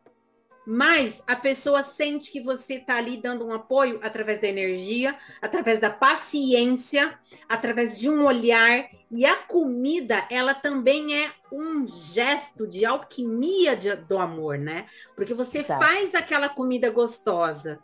mas 0.65 1.23
a 1.25 1.35
pessoa 1.35 1.81
sente 1.81 2.31
que 2.31 2.41
você 2.41 2.75
está 2.75 2.97
ali 2.97 3.17
dando 3.17 3.45
um 3.45 3.53
apoio 3.53 3.99
através 4.03 4.39
da 4.39 4.47
energia, 4.47 5.17
através 5.41 5.79
da 5.79 5.89
paciência, 5.89 7.17
através 7.47 7.99
de 7.99 8.09
um 8.09 8.25
olhar. 8.25 8.87
E 9.09 9.25
a 9.25 9.35
comida, 9.35 10.27
ela 10.29 10.53
também 10.53 11.23
é 11.23 11.31
um 11.51 11.87
gesto 11.87 12.67
de 12.67 12.85
alquimia 12.85 13.75
de, 13.75 13.95
do 13.95 14.19
amor, 14.19 14.57
né? 14.57 14.85
Porque 15.15 15.33
você 15.33 15.59
Exato. 15.59 15.83
faz 15.83 16.13
aquela 16.13 16.49
comida 16.49 16.89
gostosa 16.91 17.79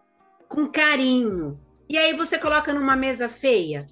com 0.48 0.67
carinho. 0.67 1.60
E 1.89 1.98
aí 1.98 2.13
você 2.13 2.38
coloca 2.38 2.74
numa 2.74 2.96
mesa 2.96 3.27
feia. 3.27 3.88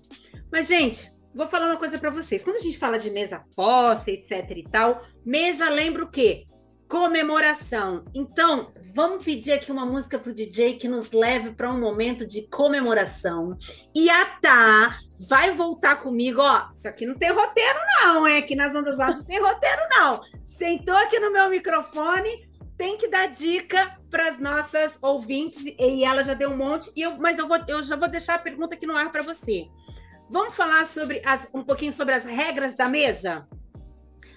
Mas, 0.51 0.67
gente, 0.67 1.11
vou 1.33 1.47
falar 1.47 1.67
uma 1.67 1.77
coisa 1.77 1.97
para 1.97 2.11
vocês. 2.11 2.43
Quando 2.43 2.57
a 2.57 2.61
gente 2.61 2.77
fala 2.77 2.99
de 2.99 3.09
mesa 3.09 3.43
posse, 3.55 4.11
etc 4.11 4.51
e 4.55 4.63
tal, 4.63 5.03
mesa 5.25 5.69
lembra 5.69 6.03
o 6.03 6.11
quê? 6.11 6.45
Comemoração. 6.87 8.05
Então, 8.13 8.71
vamos 8.93 9.23
pedir 9.23 9.53
aqui 9.53 9.71
uma 9.71 9.85
música 9.85 10.19
pro 10.19 10.33
DJ 10.33 10.75
que 10.75 10.87
nos 10.87 11.11
leve 11.11 11.51
para 11.51 11.71
um 11.71 11.79
momento 11.79 12.25
de 12.25 12.47
comemoração. 12.47 13.57
E 13.95 14.09
a 14.09 14.25
Tá 14.25 14.97
vai 15.19 15.51
voltar 15.51 15.97
comigo, 15.97 16.41
ó. 16.41 16.67
Isso 16.75 16.87
aqui 16.87 17.05
não 17.05 17.15
tem 17.15 17.31
roteiro 17.31 17.79
não, 18.01 18.27
hein? 18.27 18.37
Aqui 18.37 18.55
nas 18.55 18.75
ondas 18.75 18.99
altas 18.99 19.19
não 19.19 19.27
tem 19.27 19.41
roteiro 19.41 19.81
não. 19.89 20.21
Sentou 20.45 20.95
aqui 20.95 21.19
no 21.19 21.31
meu 21.31 21.49
microfone, 21.49 22.47
tem 22.77 22.97
que 22.97 23.07
dar 23.07 23.27
dica 23.27 23.97
para 24.09 24.29
as 24.29 24.39
nossas 24.39 24.97
ouvintes 25.01 25.63
e 25.65 26.03
ela 26.03 26.23
já 26.23 26.33
deu 26.33 26.51
um 26.51 26.57
monte. 26.57 26.91
E 26.95 27.01
eu, 27.01 27.17
mas 27.17 27.39
eu, 27.39 27.47
vou, 27.47 27.57
eu 27.67 27.81
já 27.81 27.95
vou 27.95 28.07
deixar 28.07 28.35
a 28.35 28.39
pergunta 28.39 28.75
aqui 28.75 28.85
no 28.85 28.95
ar 28.95 29.11
para 29.11 29.23
você. 29.23 29.65
Vamos 30.29 30.55
falar 30.55 30.85
sobre 30.85 31.21
as, 31.25 31.47
um 31.53 31.63
pouquinho 31.63 31.93
sobre 31.93 32.13
as 32.13 32.23
regras 32.23 32.75
da 32.75 32.89
mesa? 32.89 33.47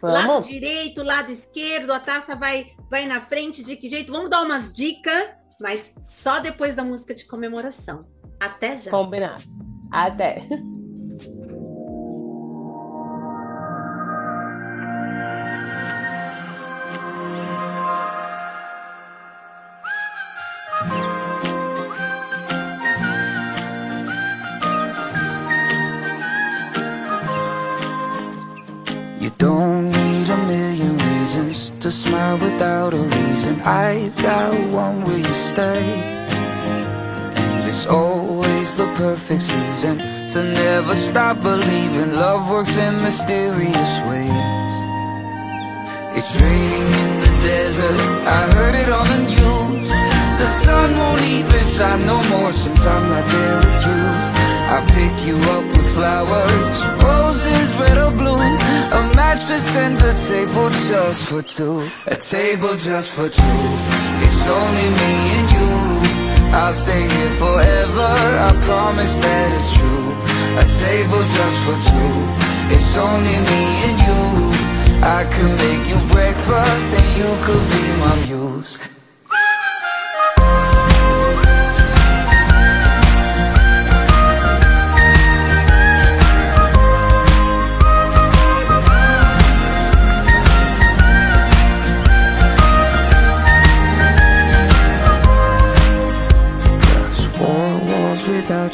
Vamos. 0.00 0.26
Lado 0.26 0.48
direito, 0.48 1.02
lado 1.02 1.30
esquerdo, 1.30 1.92
a 1.92 2.00
taça 2.00 2.34
vai, 2.34 2.72
vai 2.90 3.06
na 3.06 3.20
frente, 3.20 3.62
de 3.62 3.76
que 3.76 3.88
jeito? 3.88 4.12
Vamos 4.12 4.30
dar 4.30 4.42
umas 4.42 4.72
dicas, 4.72 5.34
mas 5.60 5.94
só 6.00 6.38
depois 6.38 6.74
da 6.74 6.84
música 6.84 7.14
de 7.14 7.26
comemoração. 7.26 8.00
Até 8.38 8.76
já. 8.76 8.90
Combinado. 8.90 9.42
Até. 9.90 10.46
To 31.86 31.92
smile 31.92 32.36
without 32.38 32.92
a 32.92 32.96
reason. 32.96 33.60
I've 33.60 34.16
got 34.16 34.50
one 34.72 35.04
where 35.04 35.18
you 35.18 35.34
stay. 35.52 35.84
And 37.42 37.68
it's 37.68 37.86
always 37.86 38.74
the 38.74 38.88
perfect 38.96 39.42
season 39.42 39.98
To 40.32 40.40
never 40.42 40.94
stop 40.96 41.40
believing 41.40 42.10
Love 42.14 42.50
works 42.50 42.76
in 42.76 42.94
mysterious 43.02 43.92
ways. 44.08 44.72
It's 46.18 46.32
raining 46.42 46.88
in 47.02 47.12
the 47.24 47.32
desert. 47.46 47.98
I 48.38 48.40
heard 48.56 48.74
it 48.82 48.90
on 48.98 49.06
the 49.14 49.22
news. 49.34 49.88
The 50.40 50.48
sun 50.64 50.90
won't 50.98 51.22
even 51.22 51.62
shine 51.76 52.04
no 52.04 52.18
more 52.32 52.50
Since 52.50 52.84
I'm 52.84 53.04
not 53.14 53.26
there 53.30 53.56
with 53.62 53.86
you. 53.86 54.02
I 54.74 54.78
pick 54.96 55.14
you 55.28 55.36
up 55.54 55.75
flowers 55.96 56.78
Roses 57.02 57.68
red 57.80 57.98
or 58.06 58.12
blue. 58.20 58.44
A 58.98 59.00
mattress 59.16 59.66
and 59.76 59.96
a 60.10 60.12
table 60.30 60.68
just 60.90 61.20
for 61.28 61.42
two. 61.42 61.88
A 62.14 62.16
table 62.16 62.74
just 62.88 63.08
for 63.16 63.28
two. 63.28 63.60
It's 64.26 64.44
only 64.58 64.88
me 65.00 65.12
and 65.38 65.48
you. 65.56 65.72
I'll 66.60 66.76
stay 66.84 67.04
here 67.14 67.34
forever. 67.42 68.10
I 68.48 68.50
promise 68.68 69.14
that 69.24 69.48
it's 69.56 69.70
true. 69.76 70.10
A 70.62 70.66
table 70.84 71.22
just 71.38 71.56
for 71.64 71.76
two. 71.90 72.12
It's 72.74 72.92
only 73.08 73.36
me 73.50 73.62
and 73.88 73.98
you. 74.06 74.22
I 75.18 75.22
could 75.34 75.54
make 75.64 75.84
you 75.92 76.00
breakfast 76.14 76.88
And 76.98 77.08
you 77.20 77.30
could 77.44 77.64
be 77.74 77.84
my 78.02 78.14
muse 78.26 78.95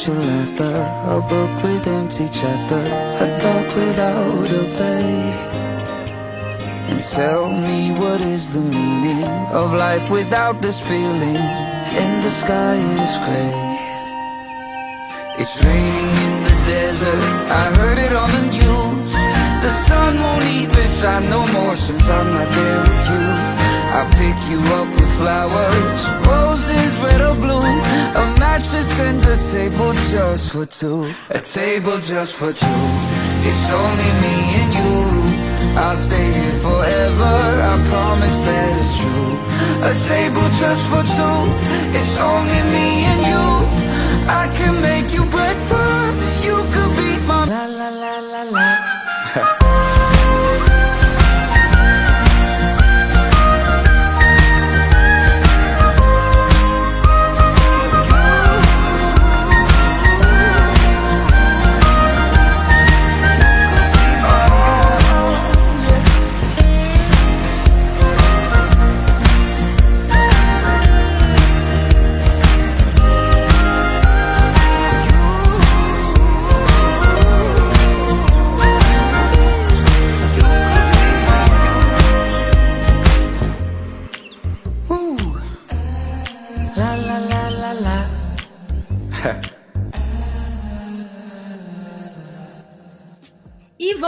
your 0.07 0.17
laughter. 0.17 0.75
A 1.15 1.21
book 1.29 1.63
with 1.63 1.87
empty 1.87 2.27
chapters 2.27 2.91
A 3.25 3.27
dark 3.39 3.67
without 3.75 4.51
a 4.51 4.63
bay 4.77 5.33
And 6.89 7.01
tell 7.01 7.49
me 7.49 7.91
what 7.91 8.21
is 8.21 8.53
the 8.53 8.59
meaning 8.59 9.23
Of 9.51 9.73
life 9.73 10.11
without 10.11 10.61
this 10.61 10.79
feeling? 10.79 11.37
And 12.01 12.23
the 12.23 12.29
sky 12.29 12.75
is 13.03 13.13
gray. 13.25 13.73
It's 15.41 15.63
raining 15.63 16.13
in 16.27 16.35
the 16.47 16.57
desert. 16.65 17.23
I 17.61 17.65
heard 17.77 17.97
it 17.99 18.13
on 18.13 18.29
the 18.31 18.45
news. 18.57 19.13
The 19.63 19.73
sun 19.87 20.19
won't 20.19 20.45
even 20.45 20.85
shine 20.99 21.29
no 21.29 21.45
more 21.53 21.75
Since 21.75 22.09
I'm 22.09 22.27
not 22.33 22.49
there 22.55 22.79
with 22.81 23.09
you 23.09 23.62
I 23.95 24.01
pick 24.17 24.37
you 24.49 24.59
up 24.77 24.87
with 24.89 25.11
flowers 25.21 26.01
Roses 26.25 26.93
red 27.03 27.21
or 27.21 27.35
blue. 27.35 27.61
A 28.21 28.25
mattress 28.39 28.99
and 28.99 29.21
a 29.21 29.37
table 29.37 29.93
just 30.09 30.51
for 30.51 30.65
two. 30.65 31.13
A 31.29 31.39
table 31.39 31.97
just 31.99 32.35
for 32.35 32.51
two. 32.51 32.83
It's 33.49 33.65
only 33.81 34.11
me 34.23 34.35
and 34.61 34.71
you. 34.79 34.93
I'll 35.77 35.95
stay 35.95 36.27
here 36.39 36.57
forever. 36.67 37.33
I 37.71 37.73
promise 37.91 38.39
that 38.47 38.69
it's 38.81 38.93
true. 39.01 39.33
A 39.89 39.93
table 40.09 40.47
just 40.61 40.83
for 40.89 41.03
two. 41.17 41.39
It's 41.97 42.15
only 42.31 42.61
me 42.73 42.87
and 43.11 43.21
you. 43.31 43.45
I 44.41 44.43
can 44.57 44.73
make 44.81 45.13
you 45.13 45.23
breakfast. 45.37 46.23
You 46.43 46.57
could 46.73 46.91
be 46.97 47.11
my 47.27 47.45
La 47.45 47.65
la 47.65 47.89
la 47.89 48.15
la 48.31 48.43
la 48.57 48.82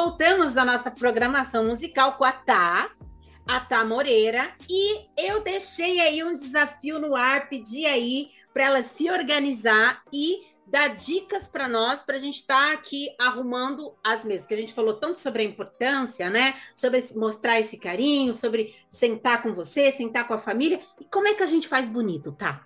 voltamos 0.05 0.53
da 0.53 0.63
nossa 0.63 0.91
programação 0.91 1.65
musical 1.65 2.13
com 2.13 2.23
a 2.23 2.31
Tá. 2.31 2.91
a 3.47 3.59
Tá 3.59 3.83
Moreira 3.83 4.53
e 4.69 5.03
eu 5.17 5.41
deixei 5.41 5.99
aí 5.99 6.23
um 6.23 6.37
desafio 6.37 6.99
no 6.99 7.15
ar, 7.15 7.49
pedi 7.49 7.87
aí 7.87 8.29
para 8.53 8.65
ela 8.65 8.83
se 8.83 9.09
organizar 9.09 10.03
e 10.13 10.43
dar 10.67 10.89
dicas 10.89 11.47
para 11.47 11.67
nós, 11.67 12.03
para 12.03 12.17
a 12.17 12.19
gente 12.19 12.35
estar 12.35 12.67
tá 12.67 12.73
aqui 12.73 13.15
arrumando 13.19 13.95
as 14.03 14.23
mesas, 14.23 14.45
que 14.45 14.53
a 14.53 14.57
gente 14.57 14.75
falou 14.75 14.93
tanto 14.93 15.17
sobre 15.17 15.41
a 15.41 15.45
importância, 15.45 16.29
né? 16.29 16.53
Sobre 16.75 17.03
mostrar 17.15 17.59
esse 17.59 17.79
carinho, 17.79 18.35
sobre 18.35 18.75
sentar 18.87 19.41
com 19.41 19.55
você, 19.55 19.91
sentar 19.91 20.27
com 20.27 20.35
a 20.35 20.39
família. 20.39 20.79
E 21.01 21.05
como 21.05 21.27
é 21.27 21.33
que 21.33 21.41
a 21.41 21.47
gente 21.47 21.67
faz 21.67 21.89
bonito, 21.89 22.31
tá? 22.31 22.63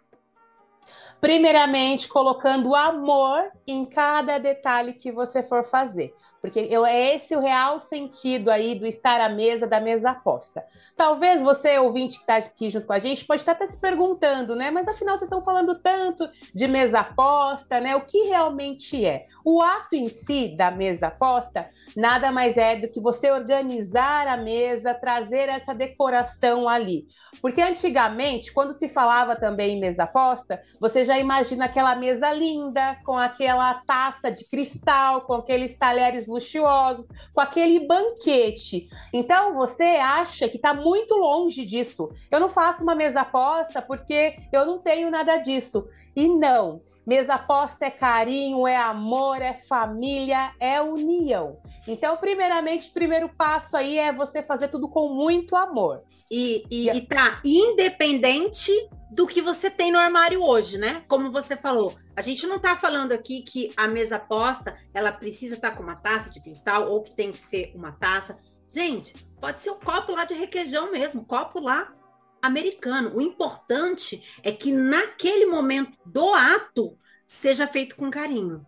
Primeiramente, 1.21 2.09
colocando 2.09 2.75
amor 2.75 3.49
em 3.65 3.85
cada 3.85 4.37
detalhe 4.37 4.93
que 4.93 5.09
você 5.09 5.41
for 5.41 5.63
fazer. 5.63 6.13
Porque 6.41 6.59
eu, 6.69 6.85
é 6.85 7.15
esse 7.15 7.35
o 7.35 7.39
real 7.39 7.79
sentido 7.79 8.49
aí 8.49 8.77
do 8.77 8.85
estar 8.85 9.19
à 9.19 9.27
mesa, 9.27 9.67
da 9.67 9.79
mesa 9.79 10.11
aposta. 10.11 10.63
Talvez 10.95 11.41
você, 11.41 11.77
ouvinte 11.77 12.15
que 12.15 12.21
está 12.21 12.37
aqui 12.37 12.69
junto 12.69 12.87
com 12.87 12.93
a 12.93 12.99
gente, 12.99 13.25
pode 13.25 13.41
estar 13.41 13.51
até 13.51 13.67
se 13.67 13.77
perguntando, 13.77 14.55
né? 14.55 14.71
Mas 14.71 14.87
afinal, 14.87 15.17
vocês 15.17 15.27
estão 15.27 15.43
falando 15.43 15.79
tanto 15.79 16.29
de 16.53 16.67
mesa 16.67 16.99
aposta, 16.99 17.79
né? 17.79 17.95
O 17.95 18.05
que 18.05 18.23
realmente 18.23 19.05
é? 19.05 19.25
O 19.43 19.61
ato 19.61 19.95
em 19.95 20.07
si 20.07 20.55
da 20.55 20.71
mesa 20.71 21.07
aposta 21.07 21.69
nada 21.95 22.31
mais 22.31 22.55
é 22.57 22.75
do 22.77 22.87
que 22.87 23.01
você 23.01 23.31
organizar 23.31 24.27
a 24.27 24.37
mesa, 24.37 24.93
trazer 24.93 25.49
essa 25.49 25.73
decoração 25.73 26.69
ali. 26.69 27.07
Porque 27.41 27.61
antigamente, 27.61 28.51
quando 28.51 28.73
se 28.73 28.89
falava 28.89 29.35
também 29.35 29.77
em 29.77 29.79
mesa 29.79 30.03
aposta, 30.03 30.61
você 30.79 31.05
já 31.05 31.17
imagina 31.17 31.65
aquela 31.65 31.95
mesa 31.95 32.31
linda, 32.31 32.97
com 33.05 33.17
aquela 33.17 33.73
taça 33.85 34.31
de 34.31 34.47
cristal, 34.47 35.21
com 35.21 35.33
aqueles 35.33 35.77
talheres 35.77 36.27
luxuosos, 36.29 37.07
com 37.33 37.41
aquele 37.41 37.85
banquete. 37.85 38.87
Então 39.11 39.55
você 39.55 39.83
acha 39.83 40.47
que 40.47 40.55
está 40.55 40.73
muito 40.73 41.15
longe 41.15 41.65
disso. 41.65 42.09
Eu 42.31 42.39
não 42.39 42.49
faço 42.49 42.83
uma 42.83 42.95
mesa 42.95 43.21
aposta 43.21 43.81
porque 43.81 44.37
eu 44.53 44.65
não 44.65 44.79
tenho 44.79 45.11
nada 45.11 45.37
disso. 45.37 45.87
E 46.15 46.27
não, 46.27 46.81
mesa 47.05 47.33
aposta 47.35 47.85
é 47.85 47.91
carinho, 47.91 48.67
é 48.67 48.75
amor, 48.75 49.41
é 49.41 49.53
família, 49.67 50.51
é 50.59 50.81
união. 50.81 51.57
Então, 51.87 52.15
primeiramente, 52.17 52.89
o 52.89 52.93
primeiro 52.93 53.29
passo 53.29 53.75
aí 53.75 53.97
é 53.97 54.13
você 54.13 54.43
fazer 54.43 54.67
tudo 54.67 54.87
com 54.87 55.09
muito 55.09 55.55
amor. 55.55 56.03
E, 56.31 56.63
e, 56.69 56.89
e 56.89 57.01
tá 57.01 57.41
independente 57.43 58.71
do 59.09 59.25
que 59.25 59.41
você 59.41 59.71
tem 59.71 59.91
no 59.91 59.97
armário 59.97 60.43
hoje, 60.43 60.77
né? 60.77 61.03
Como 61.07 61.31
você 61.31 61.57
falou, 61.57 61.95
a 62.19 62.21
gente 62.21 62.45
não 62.45 62.59
tá 62.59 62.75
falando 62.75 63.13
aqui 63.13 63.41
que 63.43 63.71
a 63.77 63.87
mesa 63.87 64.19
posta 64.19 64.77
ela 64.93 65.09
precisa 65.09 65.55
estar 65.55 65.71
tá 65.71 65.77
com 65.77 65.81
uma 65.81 65.95
taça 65.95 66.29
de 66.29 66.41
cristal 66.41 66.91
ou 66.91 67.01
que 67.01 67.15
tem 67.15 67.31
que 67.31 67.39
ser 67.39 67.71
uma 67.73 67.93
taça. 67.93 68.37
Gente, 68.69 69.13
pode 69.39 69.61
ser 69.61 69.69
o 69.69 69.75
um 69.75 69.79
copo 69.79 70.11
lá 70.11 70.25
de 70.25 70.33
requeijão 70.33 70.91
mesmo, 70.91 71.23
copo 71.23 71.61
lá 71.61 71.93
americano. 72.41 73.15
O 73.15 73.21
importante 73.21 74.21
é 74.43 74.51
que 74.51 74.69
naquele 74.69 75.45
momento 75.45 75.97
do 76.05 76.33
ato 76.33 76.99
seja 77.25 77.65
feito 77.65 77.95
com 77.95 78.11
carinho. 78.11 78.67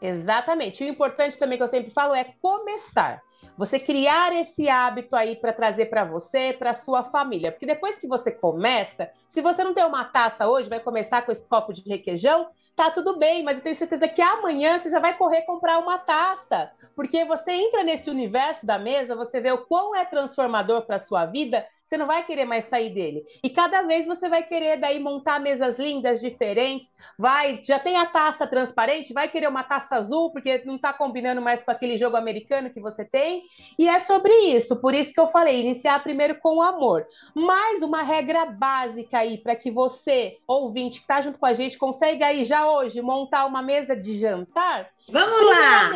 Exatamente. 0.00 0.82
O 0.82 0.88
importante 0.88 1.38
também 1.38 1.56
que 1.56 1.62
eu 1.62 1.68
sempre 1.68 1.92
falo 1.92 2.12
é 2.12 2.34
começar. 2.42 3.22
Você 3.56 3.78
criar 3.78 4.32
esse 4.34 4.68
hábito 4.68 5.14
aí 5.14 5.36
para 5.36 5.52
trazer 5.52 5.86
para 5.86 6.04
você, 6.04 6.52
para 6.52 6.74
sua 6.74 7.04
família. 7.04 7.52
Porque 7.52 7.66
depois 7.66 7.96
que 7.96 8.06
você 8.06 8.30
começa, 8.30 9.10
se 9.28 9.40
você 9.40 9.62
não 9.62 9.74
tem 9.74 9.84
uma 9.84 10.04
taça 10.04 10.48
hoje, 10.48 10.68
vai 10.68 10.80
começar 10.80 11.22
com 11.22 11.32
esse 11.32 11.48
copo 11.48 11.72
de 11.72 11.82
requeijão, 11.88 12.48
tá 12.74 12.90
tudo 12.90 13.18
bem, 13.18 13.42
mas 13.42 13.58
eu 13.58 13.64
tenho 13.64 13.76
certeza 13.76 14.08
que 14.08 14.22
amanhã 14.22 14.78
você 14.78 14.90
já 14.90 14.98
vai 14.98 15.16
correr 15.16 15.42
comprar 15.42 15.78
uma 15.78 15.98
taça. 15.98 16.70
Porque 16.94 17.24
você 17.24 17.52
entra 17.52 17.84
nesse 17.84 18.10
universo 18.10 18.66
da 18.66 18.78
mesa, 18.78 19.14
você 19.14 19.40
vê 19.40 19.52
o 19.52 19.66
quão 19.66 19.94
é 19.94 20.04
transformador 20.04 20.82
para 20.82 20.98
sua 20.98 21.26
vida 21.26 21.64
você 21.92 21.98
não 21.98 22.06
vai 22.06 22.24
querer 22.24 22.46
mais 22.46 22.64
sair 22.64 22.88
dele. 22.88 23.22
E 23.44 23.50
cada 23.50 23.82
vez 23.82 24.06
você 24.06 24.26
vai 24.26 24.42
querer 24.42 24.78
daí 24.78 24.98
montar 24.98 25.38
mesas 25.38 25.78
lindas, 25.78 26.22
diferentes. 26.22 26.90
Vai, 27.18 27.60
já 27.62 27.78
tem 27.78 27.98
a 27.98 28.06
taça 28.06 28.46
transparente, 28.46 29.12
vai 29.12 29.28
querer 29.28 29.46
uma 29.46 29.62
taça 29.62 29.96
azul, 29.96 30.30
porque 30.30 30.62
não 30.64 30.76
está 30.76 30.90
combinando 30.90 31.42
mais 31.42 31.62
com 31.62 31.70
aquele 31.70 31.98
jogo 31.98 32.16
americano 32.16 32.70
que 32.70 32.80
você 32.80 33.04
tem. 33.04 33.42
E 33.78 33.86
é 33.86 33.98
sobre 33.98 34.32
isso, 34.32 34.80
por 34.80 34.94
isso 34.94 35.12
que 35.12 35.20
eu 35.20 35.28
falei, 35.28 35.60
iniciar 35.60 36.02
primeiro 36.02 36.36
com 36.40 36.56
o 36.56 36.62
amor. 36.62 37.06
Mais 37.34 37.82
uma 37.82 38.02
regra 38.02 38.46
básica 38.46 39.18
aí 39.18 39.36
para 39.36 39.54
que 39.54 39.70
você, 39.70 40.38
ouvinte, 40.46 41.00
que 41.00 41.04
está 41.04 41.20
junto 41.20 41.38
com 41.38 41.44
a 41.44 41.52
gente, 41.52 41.76
consiga 41.76 42.26
aí 42.26 42.44
já 42.44 42.66
hoje 42.70 43.02
montar 43.02 43.44
uma 43.44 43.60
mesa 43.60 43.94
de 43.94 44.18
jantar. 44.18 44.88
Vamos 45.10 45.50
lá! 45.50 45.90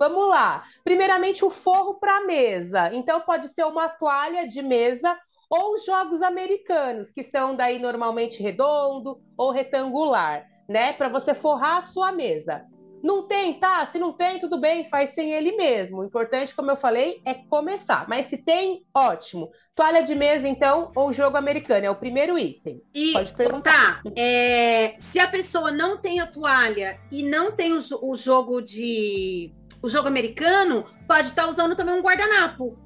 Vamos 0.00 0.30
lá. 0.30 0.64
Primeiramente, 0.82 1.44
o 1.44 1.50
forro 1.50 2.00
para 2.00 2.16
a 2.16 2.24
mesa. 2.24 2.88
Então, 2.94 3.20
pode 3.20 3.48
ser 3.48 3.66
uma 3.66 3.86
toalha 3.86 4.48
de 4.48 4.62
mesa 4.62 5.14
ou 5.50 5.74
os 5.74 5.84
jogos 5.84 6.22
americanos, 6.22 7.10
que 7.10 7.22
são 7.22 7.54
daí 7.54 7.78
normalmente 7.78 8.42
redondo 8.42 9.20
ou 9.36 9.50
retangular, 9.50 10.46
né? 10.66 10.94
Para 10.94 11.10
você 11.10 11.34
forrar 11.34 11.78
a 11.78 11.82
sua 11.82 12.12
mesa. 12.12 12.64
Não 13.02 13.26
tem, 13.26 13.58
tá? 13.58 13.84
Se 13.84 13.98
não 13.98 14.12
tem, 14.12 14.38
tudo 14.38 14.58
bem, 14.58 14.84
faz 14.84 15.10
sem 15.10 15.32
ele 15.32 15.52
mesmo. 15.52 15.98
O 16.00 16.04
importante, 16.04 16.54
como 16.54 16.70
eu 16.70 16.76
falei, 16.76 17.20
é 17.26 17.34
começar. 17.34 18.08
Mas 18.08 18.26
se 18.26 18.38
tem, 18.38 18.84
ótimo. 18.94 19.50
Toalha 19.74 20.02
de 20.02 20.14
mesa, 20.14 20.48
então, 20.48 20.92
ou 20.94 21.12
jogo 21.12 21.36
americano, 21.36 21.84
é 21.86 21.90
o 21.90 21.96
primeiro 21.96 22.38
item. 22.38 22.80
E, 22.94 23.12
Pode 23.12 23.32
perguntar. 23.32 24.02
Tá, 24.02 24.10
é, 24.16 24.94
se 24.98 25.18
a 25.18 25.28
pessoa 25.28 25.70
não 25.70 25.98
tem 25.98 26.20
a 26.20 26.26
toalha 26.26 26.98
e 27.10 27.22
não 27.22 27.52
tem 27.52 27.72
o, 27.72 27.80
o 28.02 28.16
jogo 28.16 28.60
de 28.60 29.50
o 29.82 29.88
jogo 29.88 30.08
americano 30.08 30.84
pode 31.06 31.28
estar 31.28 31.48
usando 31.48 31.74
também 31.76 31.94
um 31.94 32.02
guardanapo, 32.02 32.78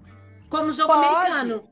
como 0.48 0.72
jogo 0.72 0.92
pode. 0.92 1.07
americano. 1.07 1.68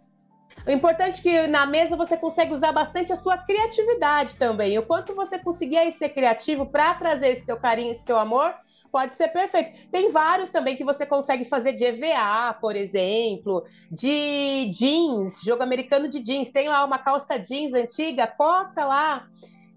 O 0.67 0.71
importante 0.71 1.19
é 1.19 1.23
que 1.23 1.47
na 1.49 1.67
mesa 1.67 1.97
você 1.97 2.17
consegue 2.17 2.53
usar 2.53 2.73
bastante 2.73 3.13
a 3.13 3.17
sua 3.17 3.37
criatividade 3.39 4.37
também. 4.37 4.79
O 4.79 4.87
quanto 4.87 5.15
você 5.15 5.39
conseguir 5.39 5.77
aí 5.77 5.93
ser 5.93 6.11
criativo 6.11 6.67
para 6.67 6.95
trazer 6.95 7.29
esse 7.29 7.45
seu 7.45 7.57
carinho, 7.57 7.91
esse 7.91 8.05
seu 8.05 8.19
amor, 8.19 8.55
pode 8.93 9.17
ser 9.17 9.29
perfeito. 9.29 9.89
Tem 9.91 10.13
vários 10.13 10.51
também 10.51 10.77
que 10.77 10.85
você 10.85 11.05
consegue 11.05 11.45
fazer 11.45 11.73
de 11.73 11.85
EVA, 11.85 12.55
por 12.61 12.77
exemplo, 12.77 13.65
de 13.91 14.71
jeans, 14.71 15.41
jogo 15.43 15.63
americano 15.63 16.09
de 16.09 16.21
jeans. 16.21 16.51
Tem 16.51 16.69
lá 16.69 16.85
uma 16.85 16.99
calça 16.99 17.39
jeans 17.39 17.73
antiga, 17.73 18.27
corta 18.27 18.85
lá 18.85 19.27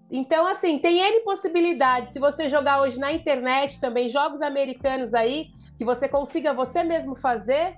então, 0.09 0.45
assim, 0.45 0.77
tem 0.77 0.99
N 0.99 1.21
possibilidades. 1.21 2.13
Se 2.13 2.19
você 2.19 2.47
jogar 2.47 2.81
hoje 2.81 2.99
na 2.99 3.11
internet 3.11 3.79
também, 3.79 4.09
jogos 4.09 4.41
americanos 4.41 5.13
aí, 5.13 5.47
que 5.77 5.83
você 5.83 6.07
consiga 6.07 6.53
você 6.53 6.83
mesmo 6.83 7.15
fazer, 7.15 7.75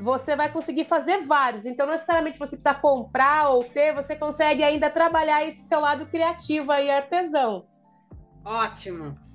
você 0.00 0.34
vai 0.34 0.50
conseguir 0.50 0.84
fazer 0.84 1.26
vários. 1.26 1.66
Então, 1.66 1.86
não 1.86 1.92
necessariamente 1.92 2.38
você 2.38 2.56
precisa 2.56 2.74
comprar 2.74 3.50
ou 3.50 3.64
ter, 3.64 3.94
você 3.94 4.16
consegue 4.16 4.62
ainda 4.62 4.90
trabalhar 4.90 5.46
esse 5.46 5.62
seu 5.68 5.80
lado 5.80 6.06
criativo 6.06 6.72
aí, 6.72 6.90
artesão. 6.90 7.66
Ótimo. 8.44 9.25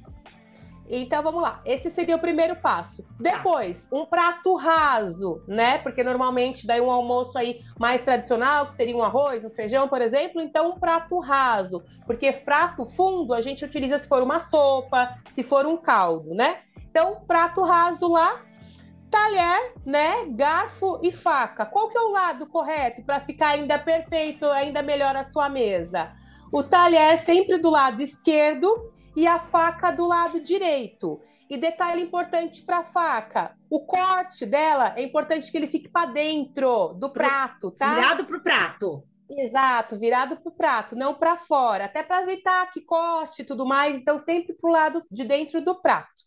Então 0.93 1.23
vamos 1.23 1.41
lá. 1.41 1.61
Esse 1.65 1.89
seria 1.89 2.17
o 2.17 2.19
primeiro 2.19 2.57
passo. 2.57 3.05
Depois, 3.17 3.87
um 3.89 4.05
prato 4.05 4.53
raso, 4.55 5.41
né? 5.47 5.77
Porque 5.77 6.03
normalmente 6.03 6.67
daí 6.67 6.81
um 6.81 6.91
almoço 6.91 7.37
aí 7.37 7.61
mais 7.79 8.01
tradicional, 8.01 8.67
que 8.67 8.73
seria 8.73 8.95
um 8.95 9.01
arroz, 9.01 9.45
um 9.45 9.49
feijão, 9.49 9.87
por 9.87 10.01
exemplo, 10.01 10.41
então 10.41 10.71
um 10.71 10.79
prato 10.79 11.17
raso. 11.19 11.81
Porque 12.05 12.33
prato 12.33 12.85
fundo 12.85 13.33
a 13.33 13.39
gente 13.39 13.63
utiliza 13.63 13.97
se 13.97 14.07
for 14.07 14.21
uma 14.21 14.39
sopa, 14.39 15.17
se 15.33 15.43
for 15.43 15.65
um 15.65 15.77
caldo, 15.77 16.33
né? 16.33 16.59
Então, 16.89 17.21
prato 17.25 17.61
raso 17.61 18.09
lá, 18.09 18.41
talher, 19.09 19.73
né? 19.85 20.25
Garfo 20.31 20.99
e 21.01 21.09
faca. 21.09 21.65
Qual 21.65 21.87
que 21.87 21.97
é 21.97 22.01
o 22.01 22.11
lado 22.11 22.47
correto 22.47 23.01
para 23.03 23.21
ficar 23.21 23.51
ainda 23.51 23.79
perfeito, 23.79 24.45
ainda 24.47 24.81
melhor 24.81 25.15
a 25.15 25.23
sua 25.23 25.47
mesa? 25.47 26.11
O 26.51 26.63
talher 26.63 27.17
sempre 27.17 27.57
do 27.59 27.69
lado 27.69 28.01
esquerdo 28.01 28.91
e 29.15 29.27
a 29.27 29.39
faca 29.39 29.91
do 29.91 30.05
lado 30.05 30.41
direito. 30.41 31.21
E 31.49 31.57
detalhe 31.57 32.01
importante 32.01 32.61
para 32.61 32.79
a 32.79 32.83
faca: 32.83 33.55
o 33.69 33.85
corte 33.85 34.45
dela 34.45 34.93
é 34.95 35.03
importante 35.03 35.51
que 35.51 35.57
ele 35.57 35.67
fique 35.67 35.89
para 35.89 36.11
dentro 36.11 36.93
do 36.93 37.09
prato, 37.11 37.71
tá? 37.71 37.95
Virado 37.95 38.25
para 38.25 38.37
o 38.37 38.41
prato. 38.41 39.03
Exato, 39.29 39.97
virado 39.97 40.37
para 40.37 40.49
o 40.49 40.55
prato, 40.55 40.95
não 40.95 41.13
para 41.13 41.37
fora, 41.37 41.85
até 41.85 42.03
para 42.03 42.23
evitar 42.23 42.69
que 42.69 42.81
corte 42.81 43.41
e 43.41 43.45
tudo 43.45 43.65
mais. 43.65 43.95
Então, 43.95 44.19
sempre 44.19 44.53
para 44.53 44.69
o 44.69 44.73
lado 44.73 45.03
de 45.09 45.23
dentro 45.23 45.63
do 45.63 45.75
prato. 45.75 46.23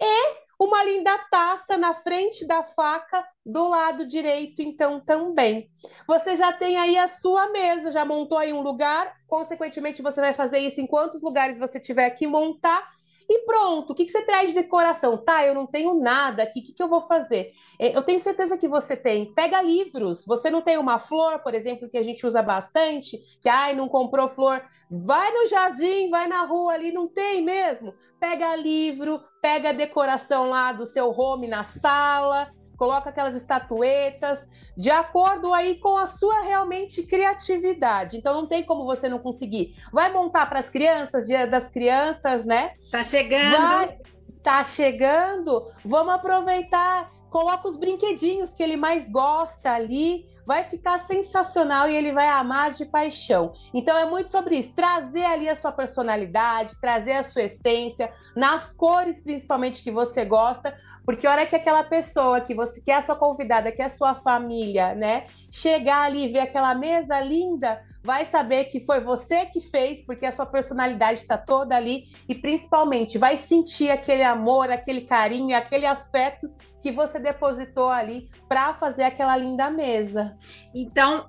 E 0.00 0.41
uma 0.64 0.84
linda 0.84 1.16
taça 1.30 1.76
na 1.76 1.94
frente 1.94 2.46
da 2.46 2.62
faca 2.62 3.26
do 3.44 3.66
lado 3.68 4.06
direito, 4.06 4.62
então 4.62 5.00
também. 5.00 5.68
Você 6.06 6.36
já 6.36 6.52
tem 6.52 6.76
aí 6.76 6.96
a 6.96 7.08
sua 7.08 7.50
mesa, 7.50 7.90
já 7.90 8.04
montou 8.04 8.38
aí 8.38 8.52
um 8.52 8.60
lugar, 8.60 9.16
consequentemente 9.26 10.02
você 10.02 10.20
vai 10.20 10.32
fazer 10.32 10.58
isso 10.58 10.80
em 10.80 10.86
quantos 10.86 11.22
lugares 11.22 11.58
você 11.58 11.80
tiver 11.80 12.10
que 12.10 12.26
montar 12.26 12.91
e 13.28 13.40
pronto, 13.46 13.92
o 13.92 13.94
que, 13.94 14.04
que 14.04 14.10
você 14.10 14.22
traz 14.22 14.48
de 14.48 14.54
decoração? 14.54 15.16
Tá, 15.16 15.46
eu 15.46 15.54
não 15.54 15.66
tenho 15.66 15.94
nada 15.94 16.42
aqui, 16.42 16.60
o 16.60 16.62
que, 16.62 16.72
que 16.72 16.82
eu 16.82 16.88
vou 16.88 17.02
fazer? 17.02 17.52
É, 17.78 17.96
eu 17.96 18.02
tenho 18.02 18.20
certeza 18.20 18.56
que 18.56 18.68
você 18.68 18.96
tem. 18.96 19.32
Pega 19.32 19.62
livros. 19.62 20.24
Você 20.26 20.50
não 20.50 20.62
tem 20.62 20.78
uma 20.78 20.98
flor, 20.98 21.40
por 21.40 21.54
exemplo, 21.54 21.88
que 21.88 21.98
a 21.98 22.02
gente 22.02 22.26
usa 22.26 22.42
bastante, 22.42 23.18
que 23.40 23.48
ai, 23.48 23.74
não 23.74 23.88
comprou 23.88 24.28
flor. 24.28 24.62
Vai 24.90 25.32
no 25.32 25.46
jardim, 25.46 26.10
vai 26.10 26.26
na 26.28 26.44
rua 26.44 26.72
ali, 26.72 26.92
não 26.92 27.08
tem 27.08 27.42
mesmo. 27.42 27.94
Pega 28.20 28.56
livro, 28.56 29.20
pega 29.40 29.70
a 29.70 29.72
decoração 29.72 30.48
lá 30.48 30.72
do 30.72 30.86
seu 30.86 31.10
home 31.10 31.48
na 31.48 31.64
sala, 31.64 32.48
coloca 32.82 33.10
aquelas 33.10 33.36
estatuetas, 33.36 34.44
de 34.76 34.90
acordo 34.90 35.54
aí 35.54 35.76
com 35.76 35.96
a 35.96 36.08
sua 36.08 36.40
realmente 36.40 37.04
criatividade. 37.04 38.16
Então 38.16 38.34
não 38.34 38.44
tem 38.44 38.64
como 38.64 38.84
você 38.84 39.08
não 39.08 39.20
conseguir. 39.20 39.76
Vai 39.92 40.12
montar 40.12 40.46
para 40.46 40.58
as 40.58 40.68
crianças, 40.68 41.28
dia 41.28 41.46
das 41.46 41.68
crianças, 41.68 42.44
né? 42.44 42.72
Tá 42.90 43.04
chegando. 43.04 43.56
Vai, 43.56 43.98
tá 44.42 44.64
chegando. 44.64 45.70
Vamos 45.84 46.12
aproveitar, 46.12 47.08
coloca 47.30 47.68
os 47.68 47.76
brinquedinhos 47.76 48.52
que 48.52 48.64
ele 48.64 48.76
mais 48.76 49.08
gosta 49.08 49.70
ali 49.70 50.26
vai 50.46 50.64
ficar 50.64 50.98
sensacional 51.00 51.88
e 51.88 51.96
ele 51.96 52.12
vai 52.12 52.28
amar 52.28 52.70
de 52.70 52.84
paixão. 52.84 53.52
Então 53.72 53.96
é 53.96 54.04
muito 54.04 54.30
sobre 54.30 54.56
isso, 54.56 54.74
trazer 54.74 55.24
ali 55.24 55.48
a 55.48 55.54
sua 55.54 55.72
personalidade, 55.72 56.80
trazer 56.80 57.12
a 57.12 57.22
sua 57.22 57.42
essência, 57.42 58.12
nas 58.34 58.74
cores 58.74 59.20
principalmente 59.20 59.82
que 59.82 59.90
você 59.90 60.24
gosta, 60.24 60.76
porque 61.04 61.26
a 61.26 61.32
hora 61.32 61.46
que 61.46 61.56
aquela 61.56 61.84
pessoa 61.84 62.40
que 62.40 62.54
você 62.54 62.80
quer 62.80 62.96
a 62.96 63.02
sua 63.02 63.16
convidada, 63.16 63.72
que 63.72 63.82
é 63.82 63.86
a 63.86 63.90
sua 63.90 64.14
família, 64.14 64.94
né, 64.94 65.26
chegar 65.50 66.02
ali 66.02 66.26
e 66.26 66.32
ver 66.32 66.40
aquela 66.40 66.74
mesa 66.74 67.20
linda, 67.20 67.80
vai 68.02 68.26
saber 68.26 68.64
que 68.64 68.80
foi 68.84 69.00
você 69.00 69.46
que 69.46 69.60
fez, 69.60 70.00
porque 70.04 70.26
a 70.26 70.32
sua 70.32 70.46
personalidade 70.46 71.20
está 71.20 71.38
toda 71.38 71.76
ali 71.76 72.04
e 72.28 72.34
principalmente 72.34 73.18
vai 73.18 73.36
sentir 73.36 73.90
aquele 73.90 74.22
amor, 74.22 74.70
aquele 74.70 75.02
carinho, 75.02 75.56
aquele 75.56 75.86
afeto 75.86 76.50
que 76.80 76.90
você 76.90 77.18
depositou 77.18 77.88
ali 77.88 78.28
para 78.48 78.74
fazer 78.74 79.04
aquela 79.04 79.36
linda 79.36 79.70
mesa. 79.70 80.36
Então, 80.74 81.28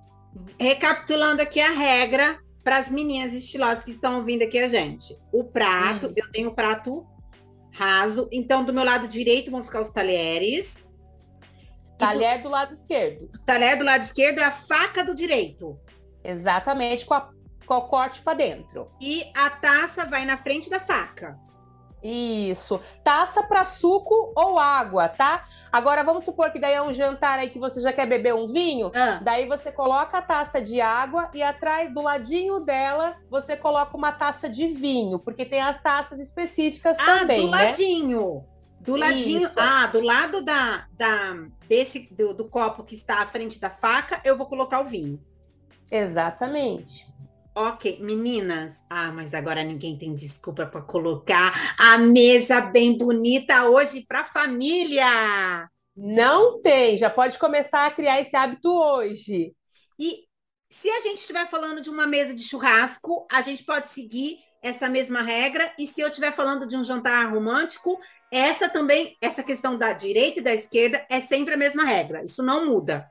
recapitulando 0.59 1.41
aqui 1.41 1.61
a 1.61 1.71
regra 1.71 2.39
para 2.63 2.77
as 2.77 2.89
meninas 2.89 3.33
estilosas 3.33 3.83
que 3.83 3.91
estão 3.91 4.15
ouvindo 4.15 4.43
aqui 4.43 4.57
a 4.57 4.67
gente. 4.67 5.15
O 5.31 5.43
prato, 5.43 6.07
hum. 6.07 6.13
eu 6.15 6.31
tenho 6.31 6.49
o 6.49 6.55
prato 6.55 7.05
raso, 7.71 8.29
então 8.31 8.63
do 8.63 8.73
meu 8.73 8.83
lado 8.83 9.07
direito 9.07 9.51
vão 9.51 9.63
ficar 9.63 9.81
os 9.81 9.89
talheres. 9.89 10.77
Talher 11.97 12.37
do... 12.37 12.43
do 12.43 12.49
lado 12.49 12.73
esquerdo. 12.73 13.29
Talher 13.45 13.77
do 13.77 13.83
lado 13.83 14.01
esquerdo 14.01 14.39
é 14.39 14.43
a 14.43 14.51
faca 14.51 15.03
do 15.03 15.13
direito. 15.13 15.79
Exatamente, 16.23 17.05
com, 17.05 17.13
a, 17.13 17.29
corte 17.81 18.21
para 18.21 18.35
dentro. 18.35 18.85
E 19.01 19.23
a 19.35 19.49
taça 19.49 20.05
vai 20.05 20.25
na 20.25 20.37
frente 20.37 20.69
da 20.69 20.79
faca. 20.79 21.37
Isso. 22.03 22.81
Taça 23.03 23.43
para 23.43 23.63
suco 23.63 24.33
ou 24.35 24.59
água, 24.59 25.07
tá? 25.07 25.45
Agora 25.71 26.03
vamos 26.03 26.25
supor 26.25 26.51
que 26.51 26.59
daí 26.59 26.73
é 26.73 26.83
um 26.83 26.93
jantar 26.93 27.39
aí 27.39 27.49
que 27.49 27.57
você 27.57 27.81
já 27.81 27.93
quer 27.93 28.05
beber 28.05 28.35
um 28.35 28.45
vinho, 28.45 28.91
ah. 28.93 29.19
daí 29.23 29.47
você 29.47 29.71
coloca 29.71 30.17
a 30.17 30.21
taça 30.21 30.61
de 30.61 30.79
água 30.79 31.31
e 31.33 31.41
atrás 31.41 31.91
do 31.91 32.01
ladinho 32.01 32.59
dela 32.59 33.15
você 33.29 33.55
coloca 33.55 33.97
uma 33.97 34.11
taça 34.11 34.49
de 34.49 34.67
vinho, 34.67 35.17
porque 35.17 35.45
tem 35.45 35.61
as 35.61 35.81
taças 35.81 36.19
específicas 36.19 36.95
ah, 36.99 37.19
também, 37.19 37.45
do 37.45 37.51
né? 37.51 37.65
ladinho. 37.65 38.45
Do 38.81 38.97
ladinho, 38.97 39.47
Isso. 39.47 39.57
ah, 39.57 39.87
do 39.87 40.01
lado 40.01 40.43
da, 40.43 40.87
da 40.91 41.35
desse 41.69 42.13
do, 42.13 42.33
do 42.33 42.49
copo 42.49 42.83
que 42.83 42.95
está 42.95 43.23
à 43.23 43.27
frente 43.27 43.57
da 43.57 43.69
faca, 43.69 44.19
eu 44.25 44.37
vou 44.37 44.45
colocar 44.45 44.81
o 44.81 44.85
vinho. 44.85 45.19
Exatamente. 45.93 47.05
Ok, 47.55 47.99
meninas. 48.01 48.83
Ah, 48.89 49.11
mas 49.11 49.31
agora 49.31 49.63
ninguém 49.63 49.95
tem 49.95 50.15
desculpa 50.15 50.65
para 50.65 50.81
colocar 50.81 51.75
a 51.77 51.99
mesa 51.99 52.61
bem 52.61 52.97
bonita 52.97 53.69
hoje 53.69 54.03
para 54.07 54.21
a 54.21 54.25
família. 54.25 55.69
Não 55.95 56.59
tem, 56.63 56.97
já 56.97 57.11
pode 57.11 57.37
começar 57.37 57.85
a 57.85 57.91
criar 57.91 58.19
esse 58.19 58.35
hábito 58.35 58.67
hoje. 58.69 59.53
E 59.99 60.23
se 60.67 60.89
a 60.89 61.01
gente 61.01 61.19
estiver 61.19 61.47
falando 61.47 61.79
de 61.79 61.91
uma 61.91 62.07
mesa 62.07 62.33
de 62.33 62.41
churrasco, 62.41 63.27
a 63.31 63.43
gente 63.43 63.63
pode 63.63 63.87
seguir 63.87 64.39
essa 64.63 64.89
mesma 64.89 65.21
regra. 65.21 65.71
E 65.77 65.85
se 65.85 66.01
eu 66.01 66.07
estiver 66.07 66.31
falando 66.31 66.65
de 66.65 66.75
um 66.75 66.83
jantar 66.83 67.31
romântico, 67.31 67.99
essa 68.31 68.67
também, 68.67 69.15
essa 69.21 69.43
questão 69.43 69.77
da 69.77 69.93
direita 69.93 70.39
e 70.39 70.43
da 70.43 70.55
esquerda 70.55 71.05
é 71.07 71.21
sempre 71.21 71.53
a 71.53 71.57
mesma 71.57 71.83
regra. 71.83 72.23
Isso 72.23 72.41
não 72.41 72.65
muda. 72.65 73.07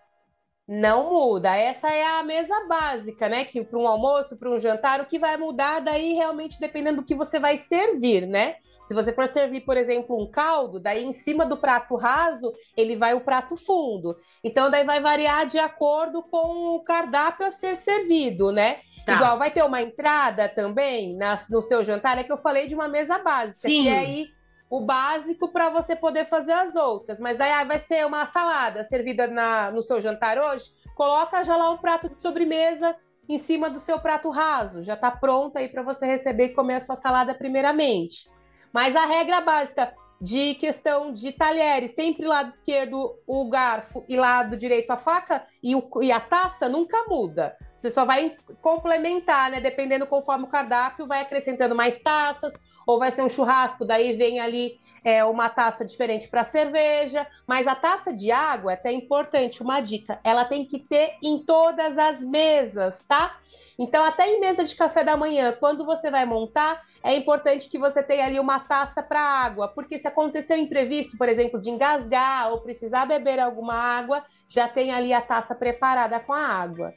Não 0.66 1.10
muda. 1.10 1.56
Essa 1.56 1.88
é 1.92 2.04
a 2.04 2.22
mesa 2.22 2.66
básica, 2.68 3.28
né? 3.28 3.44
Que 3.44 3.62
para 3.64 3.78
um 3.78 3.86
almoço, 3.86 4.36
para 4.36 4.50
um 4.50 4.60
jantar, 4.60 5.00
o 5.00 5.06
que 5.06 5.18
vai 5.18 5.36
mudar 5.36 5.80
daí 5.80 6.14
realmente 6.14 6.60
dependendo 6.60 7.02
do 7.02 7.06
que 7.06 7.14
você 7.14 7.38
vai 7.38 7.56
servir, 7.56 8.26
né? 8.26 8.56
Se 8.82 8.94
você 8.94 9.12
for 9.12 9.28
servir, 9.28 9.60
por 9.60 9.76
exemplo, 9.76 10.20
um 10.20 10.28
caldo, 10.28 10.80
daí 10.80 11.04
em 11.04 11.12
cima 11.12 11.46
do 11.46 11.56
prato 11.56 11.94
raso, 11.96 12.52
ele 12.76 12.96
vai 12.96 13.14
o 13.14 13.20
prato 13.20 13.56
fundo. 13.56 14.16
Então, 14.42 14.70
daí 14.70 14.84
vai 14.84 15.00
variar 15.00 15.46
de 15.46 15.58
acordo 15.58 16.22
com 16.22 16.74
o 16.74 16.82
cardápio 16.82 17.46
a 17.46 17.50
ser 17.50 17.76
servido, 17.76 18.50
né? 18.50 18.80
Tá. 19.06 19.14
Igual 19.14 19.38
vai 19.38 19.50
ter 19.50 19.62
uma 19.62 19.82
entrada 19.82 20.48
também 20.48 21.16
na, 21.16 21.40
no 21.48 21.62
seu 21.62 21.84
jantar, 21.84 22.18
é 22.18 22.24
que 22.24 22.32
eu 22.32 22.38
falei 22.38 22.66
de 22.66 22.74
uma 22.74 22.88
mesa 22.88 23.18
básica, 23.18 23.68
Sim. 23.68 23.84
que 23.84 23.88
é 23.88 23.98
aí 23.98 24.28
o 24.72 24.80
básico 24.80 25.48
para 25.48 25.68
você 25.68 25.94
poder 25.94 26.30
fazer 26.30 26.52
as 26.52 26.74
outras. 26.74 27.20
Mas 27.20 27.36
daí 27.36 27.62
vai 27.66 27.78
ser 27.78 28.06
uma 28.06 28.24
salada 28.24 28.82
servida 28.82 29.26
na, 29.26 29.70
no 29.70 29.82
seu 29.82 30.00
jantar 30.00 30.38
hoje. 30.38 30.72
Coloca 30.94 31.44
já 31.44 31.54
lá 31.58 31.68
um 31.68 31.76
prato 31.76 32.08
de 32.08 32.18
sobremesa 32.18 32.96
em 33.28 33.36
cima 33.36 33.68
do 33.68 33.78
seu 33.78 34.00
prato 34.00 34.30
raso. 34.30 34.82
Já 34.82 34.94
está 34.94 35.10
pronto 35.10 35.58
aí 35.58 35.68
para 35.68 35.82
você 35.82 36.06
receber 36.06 36.44
e 36.46 36.54
comer 36.54 36.76
a 36.76 36.80
sua 36.80 36.96
salada 36.96 37.34
primeiramente. 37.34 38.30
Mas 38.72 38.96
a 38.96 39.04
regra 39.04 39.42
básica 39.42 39.92
de 40.18 40.54
questão 40.54 41.12
de 41.12 41.32
talheres, 41.32 41.90
sempre 41.90 42.26
lado 42.26 42.48
esquerdo 42.48 43.14
o 43.26 43.50
garfo 43.50 44.02
e 44.08 44.16
lado 44.16 44.56
direito 44.56 44.90
a 44.90 44.96
faca 44.96 45.44
e, 45.62 45.76
o, 45.76 45.86
e 46.00 46.10
a 46.10 46.18
taça 46.18 46.66
nunca 46.66 46.96
muda. 47.06 47.54
Você 47.82 47.90
só 47.90 48.04
vai 48.04 48.36
complementar, 48.60 49.50
né? 49.50 49.58
Dependendo 49.58 50.06
conforme 50.06 50.44
o 50.44 50.48
cardápio, 50.48 51.04
vai 51.04 51.20
acrescentando 51.20 51.74
mais 51.74 51.98
taças, 51.98 52.52
ou 52.86 52.96
vai 52.96 53.10
ser 53.10 53.24
um 53.24 53.28
churrasco, 53.28 53.84
daí 53.84 54.12
vem 54.12 54.38
ali 54.38 54.78
é, 55.04 55.24
uma 55.24 55.48
taça 55.48 55.84
diferente 55.84 56.28
para 56.28 56.44
cerveja. 56.44 57.26
Mas 57.44 57.66
a 57.66 57.74
taça 57.74 58.12
de 58.12 58.30
água 58.30 58.70
é 58.70 58.74
até 58.74 58.92
importante, 58.92 59.64
uma 59.64 59.80
dica, 59.80 60.20
ela 60.22 60.44
tem 60.44 60.64
que 60.64 60.78
ter 60.78 61.14
em 61.20 61.44
todas 61.44 61.98
as 61.98 62.20
mesas, 62.20 63.02
tá? 63.08 63.36
Então, 63.76 64.04
até 64.04 64.28
em 64.28 64.38
mesa 64.38 64.62
de 64.62 64.76
café 64.76 65.02
da 65.02 65.16
manhã, 65.16 65.52
quando 65.58 65.84
você 65.84 66.08
vai 66.08 66.24
montar, 66.24 66.82
é 67.02 67.16
importante 67.16 67.68
que 67.68 67.80
você 67.80 68.00
tenha 68.00 68.26
ali 68.26 68.38
uma 68.38 68.60
taça 68.60 69.02
para 69.02 69.18
água, 69.18 69.66
porque 69.66 69.98
se 69.98 70.06
acontecer 70.06 70.54
um 70.54 70.58
imprevisto, 70.58 71.18
por 71.18 71.28
exemplo, 71.28 71.60
de 71.60 71.70
engasgar 71.70 72.52
ou 72.52 72.60
precisar 72.60 73.06
beber 73.06 73.40
alguma 73.40 73.74
água, 73.74 74.24
já 74.46 74.68
tem 74.68 74.92
ali 74.92 75.12
a 75.12 75.20
taça 75.20 75.52
preparada 75.52 76.20
com 76.20 76.32
a 76.32 76.46
água. 76.46 76.94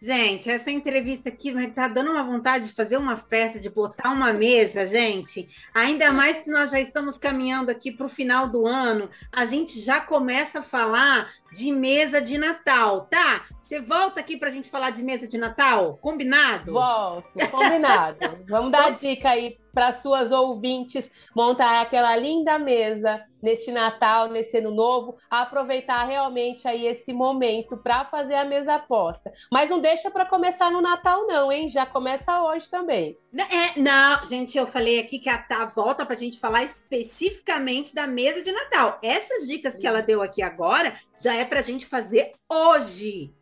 Gente, 0.00 0.48
essa 0.48 0.70
entrevista 0.70 1.28
aqui 1.28 1.48
está 1.48 1.88
dando 1.88 2.12
uma 2.12 2.22
vontade 2.22 2.66
de 2.66 2.72
fazer 2.72 2.96
uma 2.96 3.16
festa, 3.16 3.58
de 3.58 3.68
botar 3.68 4.10
uma 4.10 4.32
mesa, 4.32 4.86
gente. 4.86 5.48
Ainda 5.74 6.12
mais 6.12 6.40
que 6.40 6.50
nós 6.50 6.70
já 6.70 6.78
estamos 6.78 7.18
caminhando 7.18 7.70
aqui 7.70 7.90
para 7.90 8.06
o 8.06 8.08
final 8.08 8.48
do 8.48 8.64
ano, 8.64 9.10
a 9.32 9.44
gente 9.44 9.80
já 9.80 10.00
começa 10.00 10.60
a 10.60 10.62
falar 10.62 11.32
de 11.52 11.72
mesa 11.72 12.20
de 12.20 12.38
Natal, 12.38 13.06
tá? 13.10 13.46
Você 13.60 13.80
volta 13.80 14.20
aqui 14.20 14.36
para 14.36 14.48
a 14.48 14.52
gente 14.52 14.70
falar 14.70 14.90
de 14.90 15.02
mesa 15.02 15.26
de 15.26 15.36
Natal? 15.36 15.98
Combinado? 16.00 16.72
Volto, 16.72 17.48
combinado. 17.50 18.18
Vamos 18.48 18.70
dar 18.70 18.86
a 18.86 18.90
dica 18.90 19.30
aí 19.30 19.58
para 19.78 19.92
suas 19.92 20.32
ouvintes 20.32 21.08
montar 21.36 21.80
aquela 21.80 22.16
linda 22.16 22.58
mesa 22.58 23.24
neste 23.40 23.70
Natal, 23.70 24.28
nesse 24.28 24.58
ano 24.58 24.72
novo, 24.72 25.16
aproveitar 25.30 26.04
realmente 26.04 26.66
aí 26.66 26.84
esse 26.84 27.12
momento 27.12 27.76
para 27.76 28.04
fazer 28.04 28.34
a 28.34 28.44
mesa 28.44 28.74
aposta. 28.74 29.32
Mas 29.52 29.70
não 29.70 29.78
deixa 29.78 30.10
para 30.10 30.26
começar 30.26 30.68
no 30.72 30.80
Natal 30.80 31.28
não, 31.28 31.52
hein? 31.52 31.68
Já 31.68 31.86
começa 31.86 32.42
hoje 32.42 32.68
também. 32.68 33.16
É, 33.32 33.78
não, 33.78 34.26
gente, 34.26 34.58
eu 34.58 34.66
falei 34.66 34.98
aqui 34.98 35.16
que 35.16 35.28
a 35.28 35.38
Tá 35.38 35.66
volta 35.66 36.04
para 36.04 36.16
a 36.16 36.18
gente 36.18 36.40
falar 36.40 36.64
especificamente 36.64 37.94
da 37.94 38.08
mesa 38.08 38.42
de 38.42 38.50
Natal. 38.50 38.98
Essas 39.00 39.46
dicas 39.46 39.76
que 39.76 39.86
ela 39.86 40.02
deu 40.02 40.20
aqui 40.20 40.42
agora 40.42 40.94
já 41.22 41.34
é 41.34 41.44
para 41.44 41.60
a 41.60 41.62
gente 41.62 41.86
fazer 41.86 42.32
hoje. 42.50 43.32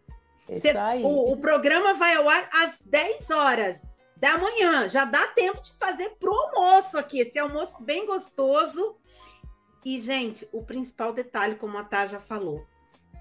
Cê, 0.53 0.75
o, 1.03 1.33
o 1.33 1.37
programa 1.39 1.95
vai 1.95 2.15
ao 2.15 2.29
ar 2.29 2.47
às 2.53 2.79
10 2.85 3.31
horas 3.31 3.96
da 4.17 4.39
manhã. 4.39 4.89
Já 4.89 5.05
dá 5.05 5.27
tempo 5.29 5.61
de 5.61 5.73
fazer 5.79 6.11
pro 6.19 6.33
almoço 6.33 6.99
aqui. 6.99 7.21
Esse 7.21 7.39
almoço 7.39 7.83
bem 7.83 8.07
gostoso. 8.07 8.97
E, 9.85 10.01
gente, 10.01 10.49
o 10.53 10.65
principal 10.65 11.13
detalhe, 11.13 11.57
como 11.57 11.79
a 11.79 11.85
Tá 11.85 12.07
já 12.07 12.19
falou, 12.19 12.67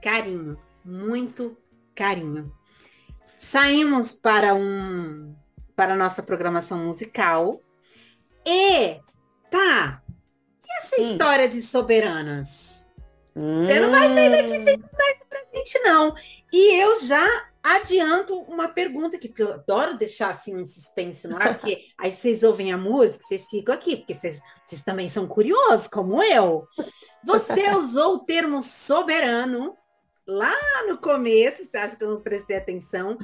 carinho. 0.01 0.59
Muito 0.83 1.57
carinho. 1.93 2.51
Saímos 3.33 4.13
para 4.13 4.55
um 4.55 5.35
para 5.75 5.93
a 5.93 5.97
nossa 5.97 6.23
programação 6.23 6.77
musical. 6.79 7.61
E 8.45 8.99
tá. 9.49 10.01
E 10.63 10.79
essa 10.79 11.01
hum. 11.01 11.11
história 11.11 11.49
de 11.49 11.61
soberanas? 11.61 12.89
Hum. 13.35 13.65
Você 13.65 13.79
não 13.79 13.91
vai 13.91 14.07
sair 14.13 14.29
daqui 14.31 14.63
sem 14.63 14.79
contar 14.79 15.11
isso 15.11 15.25
pra 15.27 15.39
gente, 15.53 15.79
não. 15.79 16.15
E 16.53 16.81
eu 16.81 17.01
já 17.01 17.27
adianto 17.65 18.37
uma 18.43 18.67
pergunta 18.67 19.17
aqui, 19.17 19.27
porque 19.27 19.41
eu 19.41 19.53
adoro 19.53 19.97
deixar 19.97 20.29
assim 20.29 20.55
um 20.55 20.63
suspense 20.63 21.27
no 21.27 21.35
ar, 21.35 21.57
porque 21.57 21.87
aí 21.97 22.11
vocês 22.11 22.43
ouvem 22.43 22.71
a 22.71 22.77
música, 22.77 23.25
vocês 23.25 23.49
ficam 23.49 23.73
aqui, 23.73 23.97
porque 23.97 24.13
vocês, 24.13 24.39
vocês 24.63 24.83
também 24.83 25.09
são 25.09 25.27
curiosos, 25.27 25.87
como 25.87 26.21
eu. 26.21 26.67
Você 27.25 27.71
usou 27.75 28.17
o 28.17 28.19
termo 28.19 28.61
soberano 28.61 29.75
lá 30.27 30.55
no 30.87 30.99
começo, 30.99 31.65
você 31.65 31.77
acha 31.77 31.95
que 31.95 32.03
eu 32.03 32.11
não 32.11 32.21
prestei 32.21 32.57
atenção? 32.57 33.17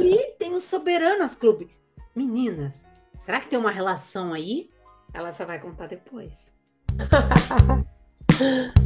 E 0.00 0.32
tem 0.38 0.52
o 0.54 0.60
Soberanas 0.60 1.36
Clube. 1.36 1.70
Meninas, 2.16 2.84
será 3.16 3.40
que 3.40 3.46
tem 3.46 3.58
uma 3.58 3.70
relação 3.70 4.32
aí? 4.32 4.70
Ela 5.12 5.32
só 5.32 5.44
vai 5.44 5.60
contar 5.60 5.86
depois. 5.86 6.52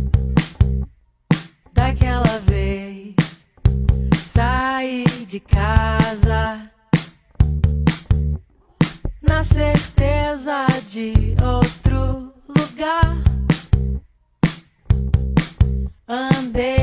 daquela 1.73 2.39
vez. 2.41 3.28
De 5.29 5.41
casa 5.41 6.71
na 9.21 9.45
certeza 9.45 10.67
de 10.87 11.37
outro 11.45 12.33
lugar. 12.49 13.15
Andei 16.09 16.78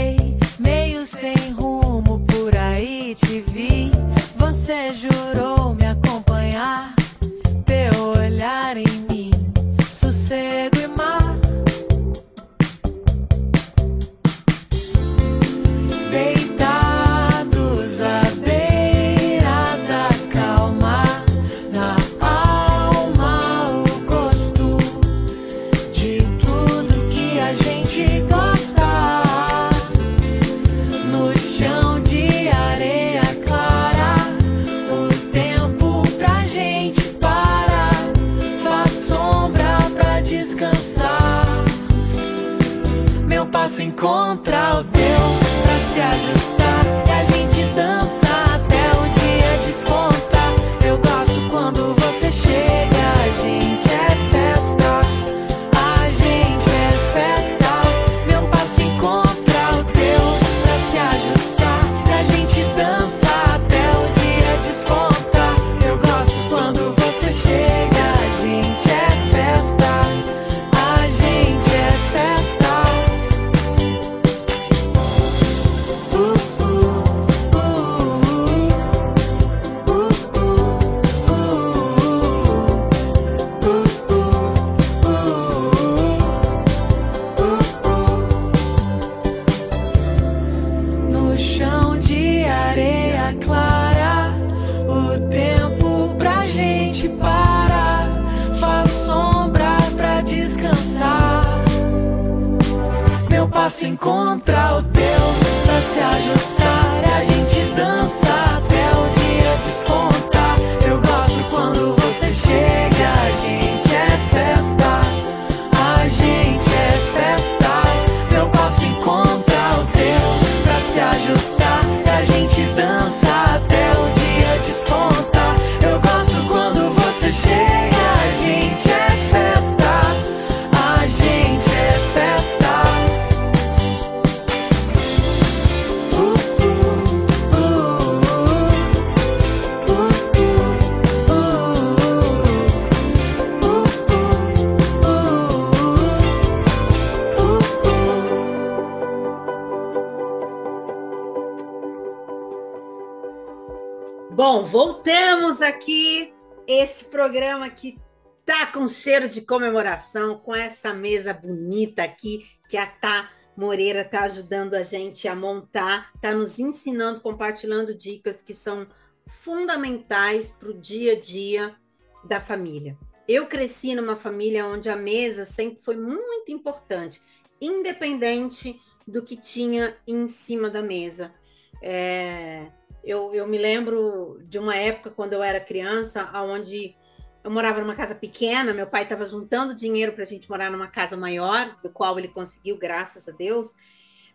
voltamos 154.85 155.63
aqui. 155.63 156.31
Esse 156.67 157.05
programa 157.05 157.67
que 157.71 157.97
tá 158.45 158.67
com 158.67 158.87
cheiro 158.87 159.27
de 159.27 159.41
comemoração, 159.41 160.37
com 160.37 160.55
essa 160.55 160.93
mesa 160.93 161.33
bonita 161.33 162.03
aqui 162.03 162.45
que 162.69 162.77
a 162.77 162.85
Tá 162.85 163.31
Moreira 163.57 164.05
tá 164.05 164.21
ajudando 164.25 164.75
a 164.75 164.83
gente 164.83 165.27
a 165.27 165.35
montar, 165.35 166.11
tá 166.21 166.31
nos 166.31 166.59
ensinando, 166.59 167.19
compartilhando 167.19 167.95
dicas 167.95 168.43
que 168.43 168.53
são 168.53 168.85
fundamentais 169.27 170.51
para 170.51 170.69
o 170.69 170.73
dia 170.73 171.13
a 171.13 171.19
dia 171.19 171.75
da 172.23 172.39
família. 172.39 172.95
Eu 173.27 173.47
cresci 173.47 173.95
numa 173.95 174.15
família 174.15 174.67
onde 174.67 174.87
a 174.87 174.95
mesa 174.95 175.45
sempre 175.45 175.83
foi 175.83 175.97
muito 175.97 176.51
importante, 176.51 177.19
independente 177.59 178.79
do 179.07 179.23
que 179.23 179.35
tinha 179.35 179.97
em 180.07 180.27
cima 180.27 180.69
da 180.69 180.83
mesa. 180.83 181.33
É, 181.81 182.67
eu, 183.05 183.33
eu 183.33 183.47
me 183.47 183.57
lembro 183.57 184.39
de 184.43 184.57
uma 184.57 184.75
época 184.75 185.11
quando 185.11 185.33
eu 185.33 185.43
era 185.43 185.59
criança, 185.59 186.29
onde 186.41 186.95
eu 187.43 187.51
morava 187.51 187.79
numa 187.79 187.95
casa 187.95 188.15
pequena, 188.15 188.73
meu 188.73 188.87
pai 188.87 189.03
estava 189.03 189.25
juntando 189.25 189.75
dinheiro 189.75 190.13
para 190.13 190.23
a 190.23 190.25
gente 190.25 190.49
morar 190.49 190.71
numa 190.71 190.87
casa 190.87 191.15
maior, 191.15 191.77
do 191.83 191.89
qual 191.91 192.17
ele 192.17 192.27
conseguiu, 192.27 192.75
graças 192.77 193.29
a 193.29 193.31
Deus. 193.31 193.69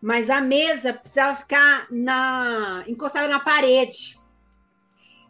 Mas 0.00 0.30
a 0.30 0.40
mesa 0.40 0.92
precisava 0.92 1.36
ficar 1.36 1.88
na, 1.90 2.84
encostada 2.86 3.26
na 3.26 3.40
parede. 3.40 4.18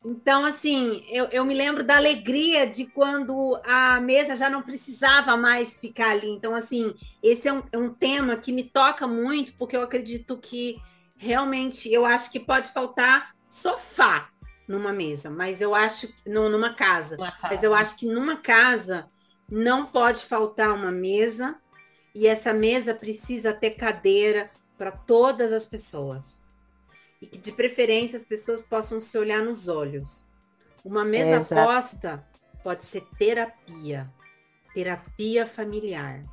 Então, 0.05 0.45
assim, 0.45 1.03
eu, 1.11 1.27
eu 1.27 1.45
me 1.45 1.55
lembro 1.55 1.83
da 1.83 1.97
alegria 1.97 2.67
de 2.67 2.87
quando 2.87 3.59
a 3.65 4.01
mesa 4.01 4.37
já 4.37 4.49
não 4.49 4.63
precisava 4.63 5.37
mais 5.37 5.77
ficar 5.77 6.11
ali. 6.11 6.29
Então, 6.29 6.55
assim, 6.55 6.95
esse 7.23 7.49
é 7.49 7.53
um, 7.53 7.63
é 7.73 7.79
um 7.79 7.93
tema 7.93 8.37
que 8.37 8.53
me 8.53 8.63
toca 8.63 9.07
muito, 9.07 9.55
porque 9.55 9.77
eu 9.77 9.83
acredito 9.83 10.37
que 10.37 10.81
realmente 11.21 11.93
eu 11.93 12.07
acho 12.07 12.31
que 12.33 12.41
pode 12.41 12.73
faltar 12.73 13.35
sofá 13.47 14.31
numa 14.67 14.91
mesa, 14.91 15.29
mas 15.29 15.61
eu 15.61 15.75
acho 15.75 16.09
não, 16.25 16.49
numa 16.49 16.73
casa, 16.73 17.17
Uma 17.17 17.31
casa. 17.31 17.55
mas 17.55 17.63
eu 17.63 17.75
acho 17.75 17.97
que 17.97 18.07
numa 18.07 18.37
casa 18.37 19.11
não 19.51 19.85
pode 19.85 20.25
faltar 20.25 20.73
uma 20.73 20.91
mesa 20.91 21.61
e 22.15 22.27
essa 22.27 22.55
mesa 22.55 22.95
precisa 22.95 23.53
ter 23.53 23.73
cadeira 23.73 24.51
para 24.79 24.91
todas 24.91 25.53
as 25.53 25.67
pessoas 25.67 26.41
e 27.21 27.27
que 27.27 27.37
de 27.37 27.53
preferência 27.53 28.17
as 28.17 28.25
pessoas 28.25 28.63
possam 28.63 28.99
se 28.99 29.19
olhar 29.19 29.43
nos 29.43 29.69
olhos. 29.69 30.23
Uma 30.83 31.05
mesa 31.05 31.37
Exato. 31.37 31.55
posta 31.55 32.27
pode 32.63 32.85
ser 32.87 33.03
terapia, 33.19 34.11
terapia 34.73 35.45
familiar. 35.45 36.25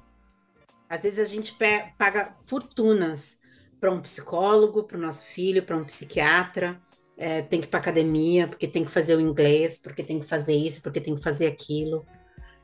Às 0.89 1.03
vezes 1.03 1.19
a 1.19 1.25
gente 1.25 1.53
paga 1.97 2.37
fortunas 2.45 3.37
para 3.79 3.91
um 3.91 4.01
psicólogo, 4.01 4.83
para 4.83 4.97
o 4.97 5.01
nosso 5.01 5.25
filho, 5.25 5.63
para 5.63 5.77
um 5.77 5.83
psiquiatra. 5.83 6.81
É, 7.17 7.41
tem 7.41 7.59
que 7.59 7.65
ir 7.65 7.69
para 7.69 7.79
academia, 7.79 8.47
porque 8.47 8.67
tem 8.67 8.85
que 8.85 8.91
fazer 8.91 9.15
o 9.15 9.21
inglês, 9.21 9.77
porque 9.77 10.03
tem 10.03 10.19
que 10.19 10.25
fazer 10.25 10.55
isso, 10.55 10.81
porque 10.81 11.01
tem 11.01 11.15
que 11.15 11.23
fazer 11.23 11.47
aquilo. 11.47 12.05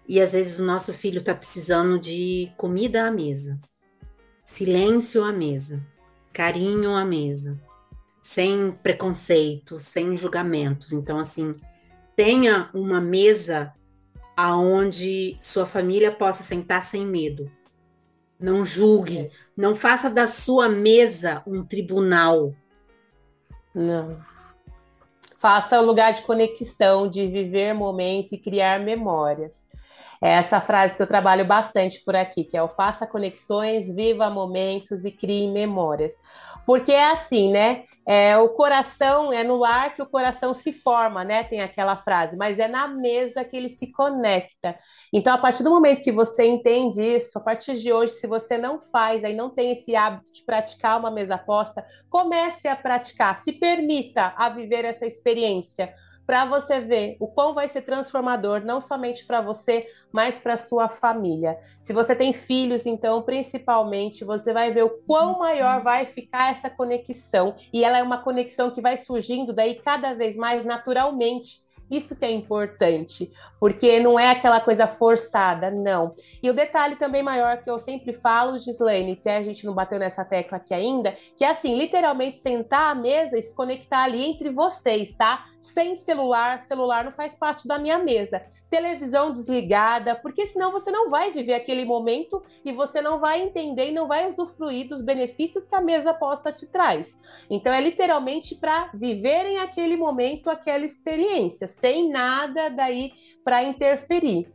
E 0.08 0.20
às 0.20 0.34
vezes 0.34 0.60
o 0.60 0.66
nosso 0.66 0.94
filho 0.94 1.20
está 1.20 1.34
precisando 1.34 2.00
de 2.00 2.52
comida 2.58 3.08
à 3.08 3.12
mesa, 3.12 3.60
silêncio 4.44 5.24
à 5.24 5.32
mesa, 5.32 5.84
carinho 6.32 6.94
à 6.94 7.06
mesa, 7.06 7.60
sem 8.22 8.72
preconceitos, 8.72 9.84
sem 9.84 10.16
julgamentos. 10.16 10.94
Então, 10.94 11.20
assim, 11.20 11.56
tenha 12.16 12.70
uma 12.74 13.02
mesa 13.02 13.74
aonde 14.36 15.38
sua 15.40 15.66
família 15.66 16.12
possa 16.12 16.44
sentar 16.44 16.84
sem 16.84 17.06
medo. 17.06 17.52
Não 18.44 18.66
julgue, 18.66 19.32
não 19.56 19.74
faça 19.74 20.10
da 20.10 20.28
sua 20.28 20.68
mesa 20.68 21.42
um 21.48 21.64
tribunal. 21.64 22.54
Não. 23.74 24.20
Faça 25.40 25.80
o 25.80 25.86
lugar 25.86 26.12
de 26.12 26.24
conexão, 26.24 27.10
de 27.10 27.26
viver 27.26 27.74
momento 27.74 28.36
e 28.36 28.38
criar 28.38 28.82
memórias. 28.82 29.66
É 30.22 30.32
essa 30.32 30.60
frase 30.60 30.94
que 30.94 31.02
eu 31.02 31.08
trabalho 31.08 31.48
bastante 31.48 32.04
por 32.04 32.18
aqui, 32.18 32.44
que 32.44 32.58
é 32.58 32.62
o 32.62 32.68
faça 32.68 33.08
conexões, 33.08 33.90
viva 33.96 34.30
momentos 34.30 35.06
e 35.06 35.12
crie 35.12 35.50
memórias. 35.50 36.20
Porque 36.66 36.92
é 36.92 37.12
assim, 37.12 37.52
né? 37.52 37.84
É, 38.06 38.38
o 38.38 38.50
coração 38.50 39.32
é 39.32 39.44
no 39.44 39.56
lar 39.56 39.94
que 39.94 40.02
o 40.02 40.06
coração 40.06 40.54
se 40.54 40.72
forma, 40.72 41.24
né? 41.24 41.44
Tem 41.44 41.62
aquela 41.62 41.96
frase, 41.96 42.38
mas 42.38 42.60
é 42.60 42.68
na 42.68 42.88
mesa 42.88 43.44
que 43.44 43.56
ele 43.56 43.70
se 43.70 43.92
conecta. 43.92 44.78
Então, 45.12 45.34
a 45.34 45.38
partir 45.38 45.64
do 45.64 45.70
momento 45.70 46.02
que 46.02 46.12
você 46.12 46.46
entende 46.46 47.02
isso, 47.02 47.38
a 47.38 47.42
partir 47.42 47.76
de 47.76 47.92
hoje, 47.92 48.14
se 48.14 48.28
você 48.28 48.58
não 48.58 48.82
faz, 48.82 49.24
aí 49.24 49.36
não 49.36 49.50
tem 49.50 49.72
esse 49.72 49.96
hábito 49.96 50.32
de 50.32 50.44
praticar 50.44 51.00
uma 51.00 51.12
mesa 51.12 51.38
posta, 51.38 51.86
comece 52.10 52.68
a 52.68 52.76
praticar, 52.76 53.38
se 53.38 53.54
permita 53.54 54.34
a 54.38 54.50
viver 54.50 54.86
essa 54.86 55.06
experiência 55.06 55.94
para 56.34 56.46
você 56.46 56.80
ver 56.80 57.16
o 57.20 57.28
quão 57.28 57.54
vai 57.54 57.68
ser 57.68 57.84
transformador, 57.84 58.66
não 58.66 58.82
somente 58.82 59.24
para 59.24 59.40
você, 59.40 59.86
mas 60.12 60.36
para 60.36 60.58
sua 60.58 60.90
família. 60.90 61.60
Se 61.80 61.94
você 61.94 62.16
tem 62.16 62.34
filhos, 62.34 62.88
então, 62.88 63.22
principalmente, 63.22 64.26
você 64.26 64.52
vai 64.52 64.74
ver 64.74 64.84
o 64.84 64.90
quão 65.06 65.38
maior 65.38 65.84
vai 65.84 66.08
ficar 66.08 66.50
essa 66.50 66.72
conexão. 66.72 67.54
E 67.72 67.84
ela 67.84 68.00
é 68.00 68.02
uma 68.02 68.24
conexão 68.24 68.72
que 68.72 68.82
vai 68.82 68.98
surgindo 68.98 69.54
daí 69.54 69.76
cada 69.76 70.16
vez 70.16 70.36
mais 70.36 70.66
naturalmente 70.66 71.62
isso 71.92 72.16
que 72.16 72.26
é 72.26 72.32
importante, 72.32 73.32
porque 73.60 74.00
não 74.00 74.20
é 74.20 74.32
aquela 74.32 74.60
coisa 74.60 74.88
forçada, 74.88 75.70
não. 75.70 76.16
E 76.42 76.50
o 76.50 76.54
detalhe 76.54 76.96
também 76.96 77.22
maior 77.22 77.62
que 77.62 77.70
eu 77.70 77.78
sempre 77.78 78.14
falo, 78.14 78.58
Gislaine, 78.58 79.16
que 79.16 79.30
a 79.30 79.42
gente 79.44 79.66
não 79.66 79.74
bateu 79.76 80.00
nessa 80.00 80.26
tecla 80.26 80.58
aqui 80.58 80.74
ainda, 80.74 81.16
que 81.38 81.44
é 81.44 81.50
assim, 81.50 81.78
literalmente 81.78 82.40
sentar 82.40 82.92
à 82.92 82.96
mesa 82.96 83.38
e 83.38 83.42
se 83.42 83.54
conectar 83.54 84.04
ali 84.04 84.24
entre 84.24 84.50
vocês, 84.50 85.14
tá? 85.14 85.46
Sem 85.64 85.96
celular, 85.96 86.62
celular 86.62 87.04
não 87.04 87.12
faz 87.12 87.34
parte 87.34 87.68
da 87.68 87.80
minha 87.80 87.98
mesa 87.98 88.46
televisão 88.74 89.32
desligada, 89.32 90.16
porque 90.16 90.48
senão 90.48 90.72
você 90.72 90.90
não 90.90 91.08
vai 91.08 91.30
viver 91.30 91.54
aquele 91.54 91.86
momento 91.86 92.42
e 92.66 92.74
você 92.74 93.04
não 93.04 93.20
vai 93.20 93.40
entender 93.40 93.90
e 93.90 93.94
não 93.94 94.08
vai 94.08 94.28
usufruir 94.28 94.88
dos 94.88 95.04
benefícios 95.04 95.64
que 95.64 95.76
a 95.76 95.82
mesa 95.82 96.12
posta 96.12 96.52
te 96.52 96.66
traz. 96.66 97.16
Então 97.52 97.72
é 97.72 97.80
literalmente 97.80 98.56
para 98.56 98.90
viverem 98.92 99.60
aquele 99.60 99.96
momento, 99.96 100.50
aquela 100.50 100.84
experiência, 100.84 101.68
sem 101.68 102.10
nada 102.10 102.68
daí 102.70 103.12
para 103.44 103.64
interferir. 103.64 104.52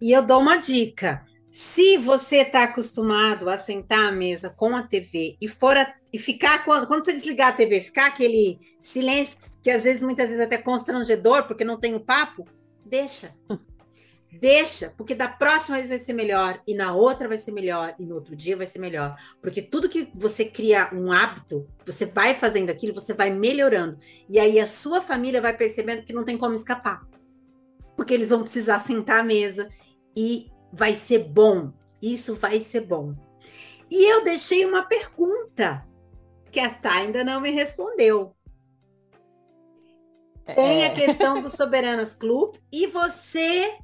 E 0.00 0.12
eu 0.12 0.22
dou 0.22 0.40
uma 0.40 0.56
dica. 0.56 1.26
Se 1.52 1.98
você 1.98 2.38
está 2.38 2.62
acostumado 2.62 3.50
a 3.50 3.58
sentar 3.58 4.08
à 4.08 4.10
mesa 4.10 4.48
com 4.48 4.74
a 4.74 4.82
TV 4.82 5.36
e 5.38 5.46
for 5.46 5.76
a, 5.76 5.94
e 6.10 6.18
ficar 6.18 6.64
quando, 6.64 6.86
quando 6.86 7.04
você 7.04 7.12
desligar 7.12 7.50
a 7.50 7.52
TV, 7.52 7.82
ficar 7.82 8.06
aquele 8.06 8.58
silêncio 8.80 9.36
que 9.62 9.70
às 9.70 9.82
vezes 9.84 10.00
muitas 10.00 10.30
vezes 10.30 10.42
até 10.42 10.56
constrangedor 10.56 11.46
porque 11.46 11.62
não 11.62 11.78
tem 11.78 11.94
o 11.94 12.00
papo, 12.00 12.46
deixa. 12.86 13.34
Deixa, 14.40 14.94
porque 14.96 15.14
da 15.14 15.28
próxima 15.28 15.76
vez 15.76 15.90
vai 15.90 15.98
ser 15.98 16.14
melhor, 16.14 16.62
e 16.66 16.72
na 16.72 16.94
outra 16.94 17.28
vai 17.28 17.36
ser 17.36 17.52
melhor, 17.52 17.94
e 17.98 18.06
no 18.06 18.14
outro 18.14 18.34
dia 18.34 18.56
vai 18.56 18.66
ser 18.66 18.78
melhor. 18.78 19.14
Porque 19.42 19.60
tudo 19.60 19.90
que 19.90 20.10
você 20.14 20.46
cria 20.46 20.88
um 20.90 21.12
hábito, 21.12 21.68
você 21.84 22.06
vai 22.06 22.34
fazendo 22.34 22.70
aquilo, 22.70 22.94
você 22.94 23.12
vai 23.12 23.28
melhorando. 23.28 23.98
E 24.30 24.38
aí 24.38 24.58
a 24.58 24.66
sua 24.66 25.02
família 25.02 25.42
vai 25.42 25.54
percebendo 25.54 26.02
que 26.02 26.14
não 26.14 26.24
tem 26.24 26.38
como 26.38 26.54
escapar. 26.54 27.06
Porque 27.94 28.14
eles 28.14 28.30
vão 28.30 28.40
precisar 28.40 28.78
sentar 28.78 29.20
à 29.20 29.22
mesa 29.22 29.68
e 30.16 30.46
vai 30.72 30.94
ser 30.94 31.20
bom. 31.20 31.72
Isso 32.02 32.34
vai 32.34 32.58
ser 32.60 32.80
bom. 32.80 33.14
E 33.90 34.04
eu 34.10 34.24
deixei 34.24 34.64
uma 34.64 34.82
pergunta 34.82 35.86
que 36.50 36.58
a 36.58 36.72
Tá 36.72 36.94
ainda 36.94 37.22
não 37.22 37.40
me 37.40 37.50
respondeu. 37.50 38.34
Tem 40.46 40.82
é. 40.82 40.86
a 40.86 40.94
questão 40.94 41.40
do 41.40 41.48
Soberanas 41.48 42.14
Club 42.14 42.56
e 42.72 42.86
você 42.86 43.78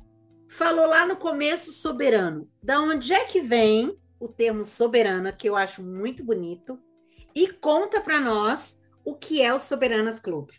falou 0.48 0.86
lá 0.86 1.06
no 1.06 1.16
começo 1.16 1.72
soberano. 1.72 2.50
Da 2.62 2.80
onde 2.80 3.12
é 3.12 3.24
que 3.24 3.40
vem 3.40 3.96
o 4.18 4.28
termo 4.28 4.64
soberana, 4.64 5.32
que 5.32 5.48
eu 5.48 5.56
acho 5.56 5.82
muito 5.82 6.24
bonito, 6.24 6.78
e 7.34 7.48
conta 7.48 8.00
para 8.00 8.20
nós 8.20 8.78
o 9.04 9.14
que 9.14 9.40
é 9.40 9.54
o 9.54 9.60
Soberanas 9.60 10.18
Club. 10.18 10.50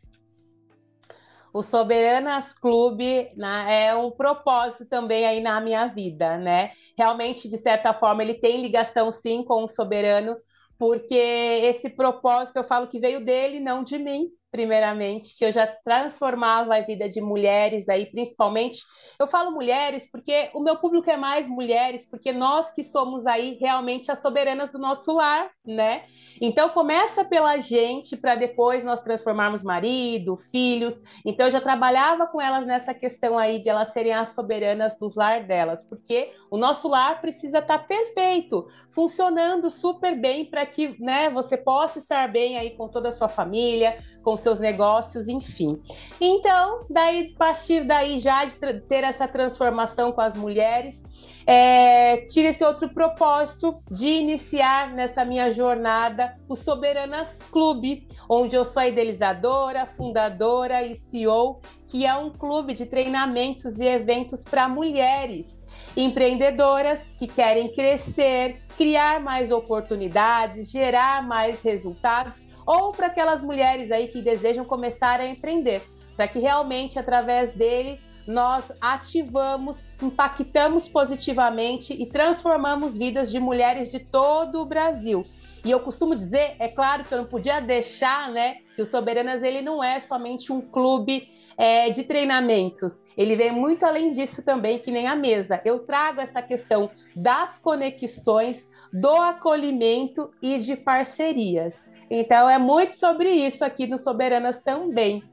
O 1.53 1.63
Soberanas 1.63 2.53
Clube 2.53 3.31
né, 3.35 3.87
é 3.87 3.95
um 3.95 4.11
propósito 4.11 4.85
também 4.85 5.25
aí 5.25 5.41
na 5.41 5.59
minha 5.61 5.87
vida, 5.87 6.37
né? 6.37 6.71
Realmente, 6.97 7.49
de 7.49 7.57
certa 7.57 7.93
forma, 7.93 8.21
ele 8.23 8.35
tem 8.35 8.61
ligação 8.61 9.11
sim 9.11 9.43
com 9.43 9.63
o 9.63 9.67
soberano, 9.67 10.37
porque 10.77 11.15
esse 11.15 11.89
propósito 11.89 12.57
eu 12.57 12.63
falo 12.63 12.87
que 12.87 12.99
veio 12.99 13.23
dele, 13.25 13.59
não 13.59 13.83
de 13.83 13.97
mim, 13.97 14.29
primeiramente, 14.51 15.35
que 15.37 15.45
eu 15.45 15.51
já 15.51 15.67
transformava 15.67 16.75
a 16.75 16.81
vida 16.81 17.07
de 17.09 17.21
mulheres 17.21 17.87
aí, 17.87 18.07
principalmente. 18.07 18.81
Eu 19.19 19.27
falo 19.27 19.51
mulheres 19.51 20.09
porque 20.09 20.49
o 20.53 20.61
meu 20.61 20.77
público 20.77 21.09
é 21.09 21.17
mais 21.17 21.47
mulheres, 21.47 22.05
porque 22.05 22.31
nós 22.31 22.71
que 22.71 22.83
somos 22.83 23.27
aí 23.27 23.57
realmente 23.59 24.11
as 24.11 24.21
soberanas 24.21 24.71
do 24.71 24.79
nosso 24.79 25.13
lar, 25.13 25.49
né? 25.65 26.03
Então 26.41 26.69
começa 26.69 27.25
pela 27.25 27.59
gente 27.59 28.15
para 28.15 28.35
depois 28.35 28.83
nós 28.83 29.01
transformarmos 29.01 29.61
marido, 29.61 30.37
filhos. 30.51 31.01
Então 31.25 31.47
eu 31.47 31.51
já 31.51 31.61
trabalhava 31.61 32.27
com 32.27 32.41
elas 32.41 32.65
nessa 32.65 32.93
questão 32.93 33.37
aí 33.37 33.61
de 33.61 33.69
elas 33.69 33.91
serem 33.93 34.13
as 34.13 34.29
soberanas 34.31 34.97
dos 34.97 35.15
lar 35.15 35.43
delas, 35.43 35.83
porque 35.83 36.31
o 36.49 36.57
nosso 36.57 36.87
lar 36.87 37.21
precisa 37.21 37.59
estar 37.59 37.79
tá 37.79 37.83
perfeito, 37.83 38.67
funcionando 38.91 39.69
super 39.69 40.19
bem 40.19 40.45
para 40.45 40.65
que, 40.65 40.95
né, 40.99 41.29
você 41.29 41.57
possa 41.57 41.99
estar 41.99 42.27
bem 42.31 42.57
aí 42.57 42.71
com 42.71 42.87
toda 42.87 43.09
a 43.09 43.11
sua 43.11 43.27
família, 43.27 43.97
com 44.23 44.35
seus 44.37 44.59
negócios, 44.59 45.27
enfim. 45.27 45.81
Então, 46.19 46.85
daí, 46.89 47.33
a 47.33 47.37
partir 47.37 47.83
daí 47.83 48.17
já 48.19 48.45
de 48.45 48.55
ter 48.81 49.03
essa 49.03 49.27
transformação 49.27 50.11
com 50.11 50.21
as 50.21 50.35
mulheres, 50.35 51.01
é, 51.45 52.17
tive 52.27 52.49
esse 52.49 52.63
outro 52.63 52.89
propósito 52.89 53.81
de 53.89 54.07
iniciar 54.07 54.93
nessa 54.93 55.25
minha 55.25 55.51
jornada 55.51 56.35
o 56.47 56.55
Soberanas 56.55 57.27
Clube, 57.51 58.07
onde 58.29 58.55
eu 58.55 58.63
sou 58.63 58.81
a 58.81 58.87
idealizadora, 58.87 59.87
fundadora 59.87 60.85
e 60.85 60.93
CEO, 60.93 61.59
que 61.87 62.05
é 62.05 62.15
um 62.15 62.29
clube 62.29 62.73
de 62.75 62.85
treinamentos 62.85 63.79
e 63.79 63.85
eventos 63.85 64.43
para 64.43 64.69
mulheres 64.69 65.59
empreendedoras 65.95 67.01
que 67.17 67.27
querem 67.27 67.71
crescer, 67.71 68.61
criar 68.77 69.19
mais 69.19 69.51
oportunidades, 69.51 70.69
gerar 70.69 71.25
mais 71.27 71.61
resultados 71.61 72.48
ou 72.69 72.91
para 72.91 73.07
aquelas 73.07 73.41
mulheres 73.41 73.91
aí 73.91 74.07
que 74.09 74.21
desejam 74.21 74.63
começar 74.63 75.19
a 75.19 75.27
empreender, 75.27 75.81
para 76.15 76.27
que 76.27 76.37
realmente 76.37 76.99
através 76.99 77.51
dele 77.55 77.99
nós 78.27 78.71
ativamos, 78.79 79.89
impactamos 79.99 80.87
positivamente 80.87 81.99
e 81.99 82.05
transformamos 82.05 82.95
vidas 82.95 83.31
de 83.31 83.39
mulheres 83.39 83.91
de 83.91 83.97
todo 83.97 84.61
o 84.61 84.65
Brasil. 84.67 85.25
E 85.65 85.71
eu 85.71 85.79
costumo 85.79 86.15
dizer, 86.15 86.57
é 86.59 86.67
claro 86.67 87.03
que 87.03 87.11
eu 87.11 87.17
não 87.17 87.25
podia 87.25 87.59
deixar, 87.59 88.29
né, 88.29 88.57
que 88.75 88.83
o 88.83 88.85
Soberanas 88.85 89.41
ele 89.41 89.63
não 89.63 89.83
é 89.83 89.99
somente 89.99 90.53
um 90.53 90.61
clube 90.61 91.27
é, 91.57 91.89
de 91.89 92.03
treinamentos. 92.03 92.93
Ele 93.17 93.35
vem 93.35 93.51
muito 93.51 93.83
além 93.83 94.09
disso 94.09 94.43
também, 94.43 94.77
que 94.77 94.91
nem 94.91 95.07
a 95.07 95.15
mesa. 95.15 95.59
Eu 95.65 95.79
trago 95.79 96.21
essa 96.21 96.39
questão 96.39 96.91
das 97.15 97.57
conexões, 97.57 98.69
do 98.93 99.09
acolhimento 99.09 100.29
e 100.39 100.59
de 100.59 100.75
parcerias. 100.77 101.89
Então 102.09 102.49
é 102.49 102.57
muito 102.57 102.97
sobre 102.97 103.29
isso 103.29 103.63
aqui 103.63 103.85
no 103.85 103.99
Soberanas 103.99 104.59
também. 104.61 105.23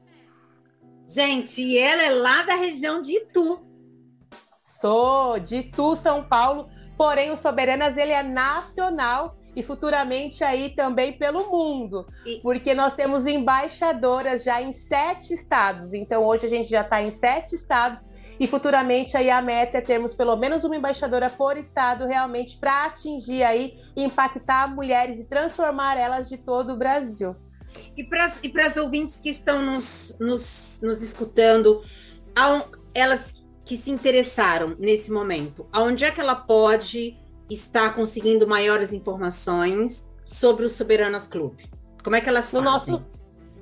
Gente, 1.07 1.61
e 1.61 1.77
ela 1.77 2.03
é 2.03 2.09
lá 2.09 2.43
da 2.43 2.55
região 2.55 3.01
de 3.01 3.13
Itu. 3.13 3.65
Sou 4.79 5.39
de 5.39 5.57
Itu, 5.57 5.95
São 5.95 6.23
Paulo. 6.23 6.69
Porém, 6.97 7.31
o 7.31 7.37
Soberanas 7.37 7.95
ele 7.95 8.11
é 8.11 8.23
nacional 8.23 9.37
e 9.57 9.63
futuramente 9.63 10.43
aí 10.43 10.75
também 10.75 11.17
pelo 11.17 11.49
mundo, 11.49 12.05
e... 12.23 12.39
porque 12.41 12.75
nós 12.75 12.93
temos 12.93 13.25
embaixadoras 13.25 14.43
já 14.43 14.61
em 14.61 14.71
sete 14.71 15.33
estados. 15.33 15.95
Então 15.95 16.23
hoje 16.23 16.45
a 16.45 16.49
gente 16.49 16.69
já 16.69 16.81
está 16.81 17.01
em 17.01 17.11
sete 17.11 17.55
estados 17.55 18.07
e 18.39 18.47
futuramente 18.47 19.17
aí 19.17 19.29
a 19.29 19.41
meta 19.41 19.77
é 19.77 19.81
termos 19.81 20.13
pelo 20.13 20.35
menos 20.35 20.63
uma 20.63 20.75
embaixadora 20.75 21.29
por 21.29 21.57
estado 21.57 22.05
realmente 22.05 22.57
para 22.57 22.85
atingir 22.85 23.43
aí, 23.43 23.77
impactar 23.95 24.73
mulheres 24.73 25.19
e 25.19 25.23
transformar 25.23 25.97
elas 25.97 26.29
de 26.29 26.37
todo 26.37 26.73
o 26.73 26.77
Brasil. 26.77 27.35
E 27.95 28.03
para 28.03 28.65
as 28.65 28.77
ouvintes 28.77 29.19
que 29.19 29.29
estão 29.29 29.61
nos, 29.61 30.15
nos, 30.19 30.79
nos 30.81 31.01
escutando, 31.01 31.83
elas 32.93 33.33
que 33.65 33.75
se 33.75 33.91
interessaram 33.91 34.75
nesse 34.79 35.11
momento, 35.11 35.67
aonde 35.71 36.05
é 36.05 36.11
que 36.11 36.21
ela 36.21 36.35
pode 36.35 37.17
estar 37.49 37.93
conseguindo 37.93 38.47
maiores 38.47 38.93
informações 38.93 40.07
sobre 40.23 40.65
o 40.65 40.69
Soberanas 40.69 41.27
Clube? 41.27 41.69
Como 42.03 42.15
é 42.15 42.21
que 42.21 42.29
elas 42.29 42.51
no 42.53 42.63
fazem? 42.63 42.93
Nosso, 42.93 43.05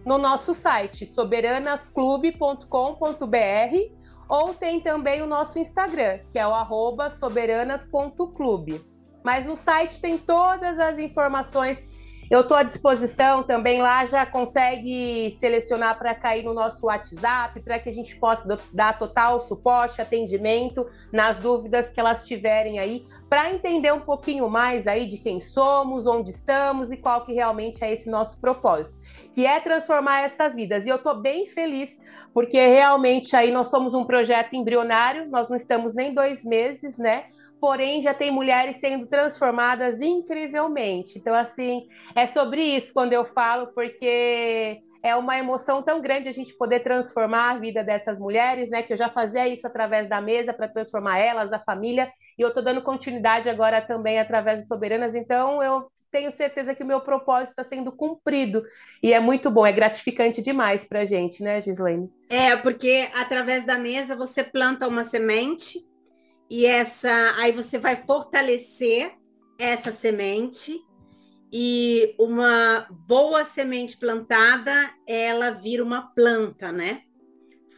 no 0.05 0.17
nosso 0.17 0.53
site, 0.53 1.05
soberanasclube.com.br 1.05 3.94
ou 4.27 4.53
tem 4.53 4.79
também 4.79 5.21
o 5.21 5.27
nosso 5.27 5.59
Instagram, 5.59 6.19
que 6.31 6.39
é 6.39 6.47
o 6.47 6.53
soberanas.clube. 7.09 8.83
Mas 9.23 9.45
no 9.45 9.55
site 9.55 9.99
tem 9.99 10.17
todas 10.17 10.79
as 10.79 10.97
informações 10.97 11.83
Eu 12.29 12.41
estou 12.41 12.57
à 12.57 12.63
disposição 12.63 13.43
também 13.43 13.81
lá, 13.81 14.05
já 14.05 14.25
consegue 14.25 15.29
selecionar 15.31 15.97
para 15.99 16.15
cair 16.15 16.43
no 16.43 16.53
nosso 16.53 16.87
WhatsApp, 16.87 17.59
para 17.61 17.77
que 17.77 17.89
a 17.89 17.93
gente 17.93 18.15
possa 18.15 18.57
dar 18.73 18.97
total 18.97 19.39
suporte, 19.41 20.01
atendimento 20.01 20.89
nas 21.11 21.37
dúvidas 21.37 21.89
que 21.89 21.99
elas 21.99 22.25
tiverem 22.25 22.79
aí, 22.79 23.05
para 23.29 23.51
entender 23.51 23.93
um 23.93 23.99
pouquinho 23.99 24.49
mais 24.49 24.87
aí 24.87 25.05
de 25.05 25.17
quem 25.17 25.39
somos, 25.39 26.07
onde 26.07 26.31
estamos 26.31 26.91
e 26.91 26.97
qual 26.97 27.25
que 27.25 27.33
realmente 27.33 27.83
é 27.83 27.93
esse 27.93 28.09
nosso 28.09 28.39
propósito, 28.39 28.99
que 29.33 29.45
é 29.45 29.59
transformar 29.59 30.21
essas 30.21 30.55
vidas. 30.55 30.85
E 30.85 30.89
eu 30.89 30.95
estou 30.95 31.15
bem 31.15 31.45
feliz 31.45 31.99
porque 32.33 32.67
realmente 32.67 33.33
aí 33.33 33.49
nós 33.49 33.69
somos 33.69 33.93
um 33.93 34.03
projeto 34.03 34.55
embrionário, 34.55 35.29
nós 35.29 35.47
não 35.47 35.55
estamos 35.55 35.93
nem 35.93 36.13
dois 36.13 36.43
meses, 36.43 36.97
né? 36.97 37.27
Porém 37.65 37.99
já 37.99 38.13
tem 38.13 38.29
mulheres 38.29 38.77
sendo 38.77 39.07
transformadas 39.07 39.99
incrivelmente. 39.99 41.17
Então, 41.17 41.33
assim, 41.33 41.87
é 42.15 42.27
sobre 42.27 42.61
isso 42.61 42.93
quando 42.93 43.11
eu 43.11 43.25
falo, 43.25 43.73
porque 43.73 44.83
é 45.01 45.15
uma 45.15 45.35
emoção 45.35 45.81
tão 45.81 45.99
grande 45.99 46.29
a 46.29 46.31
gente 46.31 46.53
poder 46.53 46.81
transformar 46.81 47.49
a 47.49 47.57
vida 47.57 47.83
dessas 47.83 48.19
mulheres, 48.19 48.69
né? 48.69 48.83
Que 48.83 48.93
eu 48.93 48.97
já 48.97 49.09
fazia 49.09 49.47
isso 49.47 49.65
através 49.65 50.07
da 50.07 50.21
mesa 50.21 50.53
para 50.53 50.67
transformar 50.67 51.17
elas, 51.17 51.51
a 51.51 51.57
família, 51.57 52.07
e 52.37 52.43
eu 52.43 52.49
estou 52.49 52.63
dando 52.63 52.83
continuidade 52.83 53.49
agora 53.49 53.81
também 53.81 54.19
através 54.19 54.59
de 54.59 54.67
Soberanas. 54.67 55.15
Então, 55.15 55.63
eu 55.63 55.87
tenho 56.11 56.31
certeza 56.31 56.75
que 56.75 56.83
o 56.83 56.87
meu 56.87 57.01
propósito 57.01 57.49
está 57.49 57.63
sendo 57.63 57.91
cumprido. 57.91 58.63
E 59.01 59.11
é 59.11 59.19
muito 59.19 59.49
bom, 59.49 59.65
é 59.65 59.71
gratificante 59.71 60.39
demais 60.39 60.85
para 60.85 60.99
a 60.99 61.05
gente, 61.05 61.41
né, 61.41 61.59
Gislaine? 61.61 62.11
É, 62.29 62.55
porque 62.57 63.09
através 63.15 63.65
da 63.65 63.79
mesa 63.79 64.15
você 64.15 64.43
planta 64.43 64.87
uma 64.87 65.03
semente 65.03 65.79
e 66.49 66.65
essa 66.65 67.35
aí 67.37 67.51
você 67.51 67.77
vai 67.77 67.95
fortalecer 67.95 69.13
essa 69.57 69.91
semente 69.91 70.83
e 71.51 72.15
uma 72.19 72.87
boa 73.07 73.45
semente 73.45 73.97
plantada, 73.97 74.93
ela 75.07 75.51
vira 75.51 75.83
uma 75.83 76.01
planta, 76.13 76.71
né? 76.71 77.03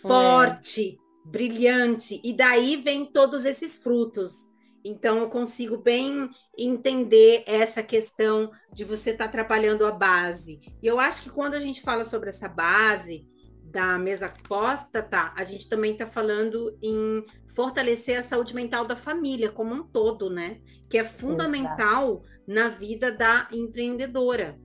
Forte, 0.01 0.97
é. 0.97 1.30
brilhante, 1.30 2.20
e 2.24 2.34
daí 2.34 2.76
vem 2.78 3.05
todos 3.05 3.45
esses 3.45 3.76
frutos. 3.76 4.49
Então 4.84 5.20
eu 5.20 5.30
consigo 5.30 5.78
bem 5.78 6.30
entender 6.57 7.43
essa 7.45 7.84
questão 7.84 8.51
de 8.74 8.84
você 8.84 9.11
estar 9.11 9.26
tá 9.26 9.30
atrapalhando 9.30 9.86
a 9.86 9.91
base. 9.91 10.61
E 10.82 10.88
eu 10.88 10.99
acho 10.99 11.22
que 11.24 11.30
quando 11.30 11.55
a 11.55 11.59
gente 11.59 11.82
fala 11.82 12.05
sobre 12.05 12.30
essa 12.30 12.47
base 12.47 13.28
da 13.63 13.97
mesa 13.99 14.34
posta, 14.47 15.03
tá? 15.03 15.34
A 15.38 15.43
gente 15.43 15.68
também 15.68 15.91
está 15.91 16.07
falando 16.07 16.78
em 16.82 17.24
fortalecer 17.57 18.19
a 18.19 18.21
saúde 18.21 18.53
mental 18.53 18.85
da 18.85 18.95
família 18.95 19.49
como 19.49 19.73
um 19.73 19.81
todo, 19.81 20.29
né? 20.29 20.57
Que 20.87 20.99
é 20.99 21.03
fundamental 21.03 22.21
Exato. 22.21 22.29
na 22.47 22.69
vida 22.69 23.11
da 23.11 23.47
empreendedora. 23.51 24.59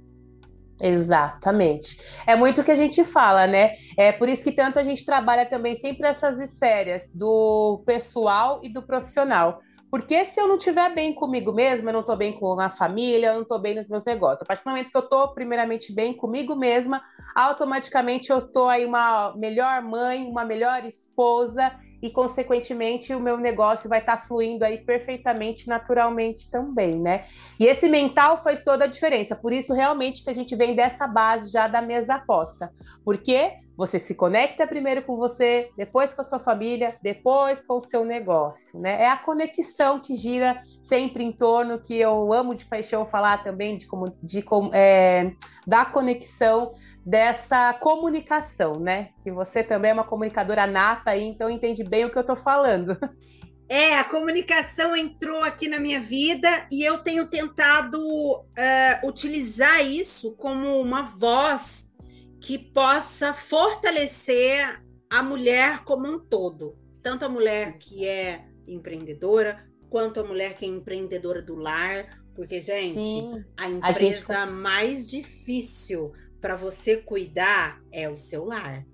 Exatamente. 0.78 1.96
É 2.26 2.36
muito 2.36 2.60
o 2.60 2.64
que 2.64 2.70
a 2.70 2.76
gente 2.76 3.02
fala, 3.02 3.46
né? 3.46 3.76
É 3.96 4.12
por 4.12 4.28
isso 4.28 4.44
que 4.44 4.52
tanto 4.52 4.78
a 4.78 4.84
gente 4.84 5.06
trabalha 5.06 5.46
também 5.46 5.74
sempre 5.74 6.06
essas 6.06 6.38
esferas 6.38 7.10
do 7.14 7.82
pessoal 7.86 8.60
e 8.62 8.68
do 8.68 8.82
profissional. 8.82 9.62
Porque 9.90 10.26
se 10.26 10.38
eu 10.38 10.46
não 10.46 10.56
estiver 10.56 10.94
bem 10.94 11.14
comigo 11.14 11.50
mesma, 11.50 11.88
eu 11.88 11.94
não 11.94 12.00
estou 12.00 12.16
bem 12.16 12.38
com 12.38 12.60
a 12.60 12.68
família, 12.68 13.28
eu 13.28 13.34
não 13.34 13.42
estou 13.42 13.58
bem 13.58 13.74
nos 13.74 13.88
meus 13.88 14.04
negócios. 14.04 14.42
A 14.42 14.44
partir 14.44 14.64
do 14.64 14.70
momento 14.70 14.90
que 14.90 14.96
eu 14.98 15.04
estou, 15.04 15.28
primeiramente, 15.28 15.94
bem 15.94 16.12
comigo 16.12 16.54
mesma, 16.54 17.02
automaticamente 17.34 18.30
eu 18.30 18.36
estou 18.36 18.68
aí 18.68 18.84
uma 18.84 19.34
melhor 19.34 19.80
mãe, 19.80 20.28
uma 20.28 20.44
melhor 20.44 20.84
esposa 20.84 21.72
e, 22.02 22.10
consequentemente, 22.10 23.14
o 23.14 23.20
meu 23.20 23.36
negócio 23.36 23.88
vai 23.88 24.00
estar 24.00 24.16
tá 24.16 24.22
fluindo 24.24 24.64
aí 24.64 24.78
perfeitamente, 24.78 25.68
naturalmente 25.68 26.50
também, 26.50 26.98
né? 27.00 27.24
E 27.60 27.66
esse 27.66 27.88
mental 27.88 28.42
faz 28.42 28.64
toda 28.64 28.84
a 28.84 28.88
diferença. 28.88 29.36
Por 29.36 29.52
isso, 29.52 29.72
realmente, 29.72 30.24
que 30.24 30.28
a 30.28 30.34
gente 30.34 30.56
vem 30.56 30.74
dessa 30.74 31.06
base 31.06 31.50
já 31.50 31.68
da 31.68 31.80
mesa 31.80 32.16
aposta. 32.16 32.72
Porque 33.04 33.52
você 33.76 33.98
se 33.98 34.14
conecta 34.14 34.66
primeiro 34.66 35.02
com 35.02 35.16
você, 35.16 35.70
depois 35.76 36.12
com 36.12 36.20
a 36.20 36.24
sua 36.24 36.38
família, 36.38 36.96
depois 37.02 37.60
com 37.60 37.76
o 37.76 37.80
seu 37.80 38.04
negócio, 38.04 38.78
né? 38.78 39.02
É 39.02 39.08
a 39.08 39.16
conexão 39.16 40.00
que 40.00 40.16
gira 40.16 40.62
sempre 40.82 41.24
em 41.24 41.32
torno, 41.32 41.78
que 41.78 41.98
eu 41.98 42.32
amo 42.32 42.54
de 42.54 42.66
paixão 42.66 43.06
falar 43.06 43.42
também 43.42 43.78
de, 43.78 43.86
como, 43.86 44.14
de 44.22 44.44
é, 44.72 45.32
da 45.66 45.84
conexão 45.84 46.74
dessa 47.04 47.74
comunicação, 47.74 48.78
né? 48.78 49.10
Que 49.22 49.30
você 49.30 49.62
também 49.62 49.90
é 49.90 49.94
uma 49.94 50.04
comunicadora 50.04 50.66
nata 50.66 51.10
aí, 51.10 51.24
então 51.24 51.50
entende 51.50 51.82
bem 51.82 52.04
o 52.04 52.10
que 52.10 52.16
eu 52.16 52.22
estou 52.22 52.36
falando. 52.36 52.96
É, 53.68 53.98
a 53.98 54.04
comunicação 54.04 54.94
entrou 54.94 55.42
aqui 55.42 55.66
na 55.66 55.80
minha 55.80 55.98
vida 55.98 56.66
e 56.70 56.84
eu 56.84 56.98
tenho 56.98 57.26
tentado 57.26 57.98
uh, 57.98 59.08
utilizar 59.08 59.82
isso 59.82 60.32
como 60.36 60.78
uma 60.78 61.04
voz 61.16 61.90
que 62.38 62.58
possa 62.58 63.32
fortalecer 63.32 64.78
a 65.08 65.22
mulher 65.22 65.84
como 65.84 66.06
um 66.06 66.18
todo. 66.18 66.76
Tanto 67.02 67.24
a 67.24 67.30
mulher 67.30 67.78
que 67.78 68.06
é 68.06 68.44
empreendedora, 68.68 69.64
quanto 69.88 70.20
a 70.20 70.24
mulher 70.24 70.54
que 70.54 70.66
é 70.66 70.68
empreendedora 70.68 71.40
do 71.40 71.54
lar. 71.54 72.22
Porque, 72.34 72.60
gente, 72.60 73.00
Sim, 73.00 73.44
a 73.56 73.70
empresa 73.70 74.38
a 74.38 74.46
gente... 74.46 74.52
mais 74.52 75.08
difícil 75.08 76.12
para 76.42 76.56
você 76.56 76.96
cuidar 76.96 77.80
é 77.92 78.10
o 78.10 78.16
seu 78.18 78.44
lar. 78.44 78.84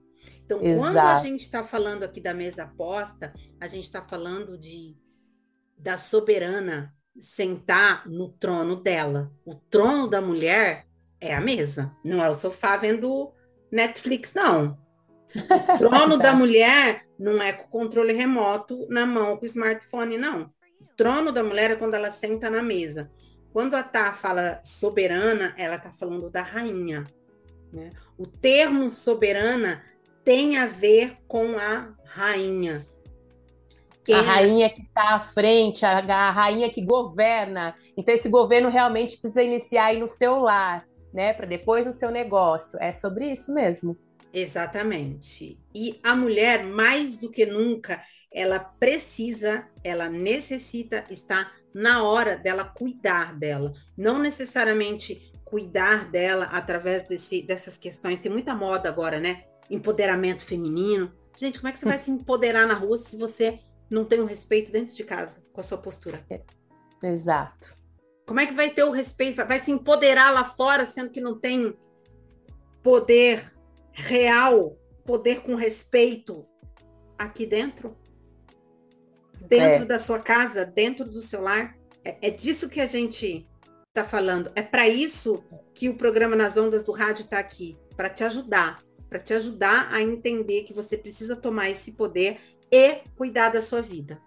Então, 0.44 0.62
Exato. 0.62 0.78
quando 0.78 0.98
a 0.98 1.14
gente 1.16 1.40
está 1.40 1.64
falando 1.64 2.04
aqui 2.04 2.20
da 2.20 2.34
mesa 2.34 2.64
aposta, 2.64 3.34
a 3.58 3.66
gente 3.66 3.84
está 3.84 4.02
falando 4.02 4.56
de 4.56 4.96
da 5.76 5.96
soberana 5.96 6.94
sentar 7.18 8.08
no 8.08 8.28
trono 8.28 8.76
dela. 8.76 9.32
O 9.44 9.54
trono 9.54 10.08
da 10.08 10.20
mulher 10.20 10.86
é 11.20 11.34
a 11.34 11.40
mesa, 11.40 11.94
não 12.04 12.22
é 12.22 12.28
o 12.28 12.34
sofá 12.34 12.76
vendo 12.76 13.32
Netflix, 13.72 14.34
não. 14.34 14.78
O 15.34 15.78
trono 15.78 16.18
da 16.18 16.32
mulher 16.32 17.06
não 17.18 17.42
é 17.42 17.52
com 17.52 17.64
o 17.64 17.68
controle 17.68 18.12
remoto 18.12 18.86
na 18.88 19.06
mão 19.06 19.36
com 19.36 19.42
o 19.42 19.46
smartphone, 19.46 20.18
não. 20.18 20.52
O 20.80 20.96
trono 20.96 21.32
da 21.32 21.42
mulher 21.42 21.70
é 21.70 21.76
quando 21.76 21.94
ela 21.94 22.10
senta 22.10 22.50
na 22.50 22.62
mesa. 22.62 23.10
Quando 23.52 23.74
a 23.74 23.82
Tá 23.82 24.12
fala 24.12 24.60
soberana, 24.62 25.54
ela 25.56 25.76
está 25.76 25.90
falando 25.90 26.30
da 26.30 26.42
rainha. 26.42 27.06
Né? 27.72 27.90
O 28.16 28.26
termo 28.26 28.88
soberana 28.88 29.84
tem 30.24 30.56
a 30.58 30.66
ver 30.66 31.16
com 31.26 31.58
a 31.58 31.94
rainha. 32.04 32.86
Quem 34.04 34.14
a 34.14 34.22
rainha 34.22 34.70
que 34.70 34.80
está 34.80 35.16
à 35.16 35.20
frente, 35.20 35.84
a, 35.84 35.98
a, 35.98 36.30
rainha 36.30 36.70
que 36.70 36.82
governa. 36.82 37.74
Então, 37.96 38.14
esse 38.14 38.28
governo 38.28 38.70
realmente 38.70 39.18
precisa 39.18 39.42
iniciar 39.42 39.86
aí 39.86 40.00
no 40.00 40.08
seu 40.08 40.38
lar, 40.38 40.86
né? 41.12 41.34
Para 41.34 41.46
depois 41.46 41.84
no 41.84 41.92
seu 41.92 42.10
negócio. 42.10 42.78
É 42.80 42.90
sobre 42.92 43.32
isso 43.32 43.52
mesmo. 43.52 43.96
Exatamente. 44.32 45.58
E 45.74 46.00
a 46.02 46.14
mulher, 46.14 46.64
mais 46.64 47.16
do 47.16 47.30
que 47.30 47.44
nunca, 47.44 48.02
ela 48.32 48.58
precisa, 48.58 49.66
ela 49.82 50.08
necessita 50.08 51.04
estar 51.10 51.52
na 51.74 52.02
hora 52.02 52.36
dela 52.36 52.64
cuidar 52.64 53.34
dela. 53.34 53.72
Não 53.96 54.18
necessariamente 54.18 55.32
cuidar 55.48 56.10
dela 56.10 56.44
através 56.44 57.04
desse, 57.08 57.40
dessas 57.42 57.78
questões. 57.78 58.20
Tem 58.20 58.30
muita 58.30 58.54
moda 58.54 58.88
agora, 58.88 59.18
né? 59.18 59.44
Empoderamento 59.70 60.44
feminino. 60.44 61.10
Gente, 61.34 61.58
como 61.58 61.68
é 61.68 61.72
que 61.72 61.78
você 61.78 61.86
vai 61.86 61.96
se 61.96 62.10
empoderar 62.10 62.66
na 62.66 62.74
rua 62.74 62.98
se 62.98 63.16
você 63.16 63.60
não 63.88 64.04
tem 64.04 64.20
o 64.20 64.24
um 64.24 64.26
respeito 64.26 64.70
dentro 64.70 64.94
de 64.94 65.02
casa 65.04 65.42
com 65.52 65.60
a 65.60 65.64
sua 65.64 65.78
postura? 65.78 66.22
É, 66.28 66.42
exato. 67.02 67.74
Como 68.26 68.40
é 68.40 68.46
que 68.46 68.52
vai 68.52 68.68
ter 68.68 68.84
o 68.84 68.90
respeito? 68.90 69.36
Vai 69.46 69.58
se 69.58 69.70
empoderar 69.70 70.30
lá 70.32 70.44
fora, 70.44 70.84
sendo 70.84 71.10
que 71.10 71.20
não 71.20 71.38
tem 71.38 71.74
poder 72.82 73.50
real, 73.90 74.76
poder 75.02 75.40
com 75.40 75.54
respeito 75.54 76.46
aqui 77.16 77.46
dentro? 77.46 77.96
Dentro 79.40 79.84
é. 79.84 79.86
da 79.86 79.98
sua 79.98 80.20
casa, 80.20 80.66
dentro 80.66 81.06
do 81.06 81.22
seu 81.22 81.40
lar? 81.40 81.74
É, 82.04 82.28
é 82.28 82.30
disso 82.30 82.68
que 82.68 82.82
a 82.82 82.86
gente 82.86 83.48
está 83.88 84.04
falando. 84.04 84.50
É 84.54 84.62
para 84.62 84.88
isso 84.88 85.42
que 85.74 85.88
o 85.88 85.96
programa 85.96 86.36
Nas 86.36 86.56
Ondas 86.56 86.84
do 86.84 86.92
Rádio 86.92 87.24
está 87.24 87.38
aqui, 87.38 87.76
para 87.96 88.08
te 88.08 88.22
ajudar, 88.24 88.82
para 89.08 89.18
te 89.18 89.34
ajudar 89.34 89.88
a 89.92 90.00
entender 90.00 90.62
que 90.62 90.72
você 90.72 90.96
precisa 90.96 91.34
tomar 91.34 91.70
esse 91.70 91.92
poder 91.92 92.38
e 92.70 93.00
cuidar 93.16 93.50
da 93.50 93.60
sua 93.60 93.80
vida. 93.80 94.20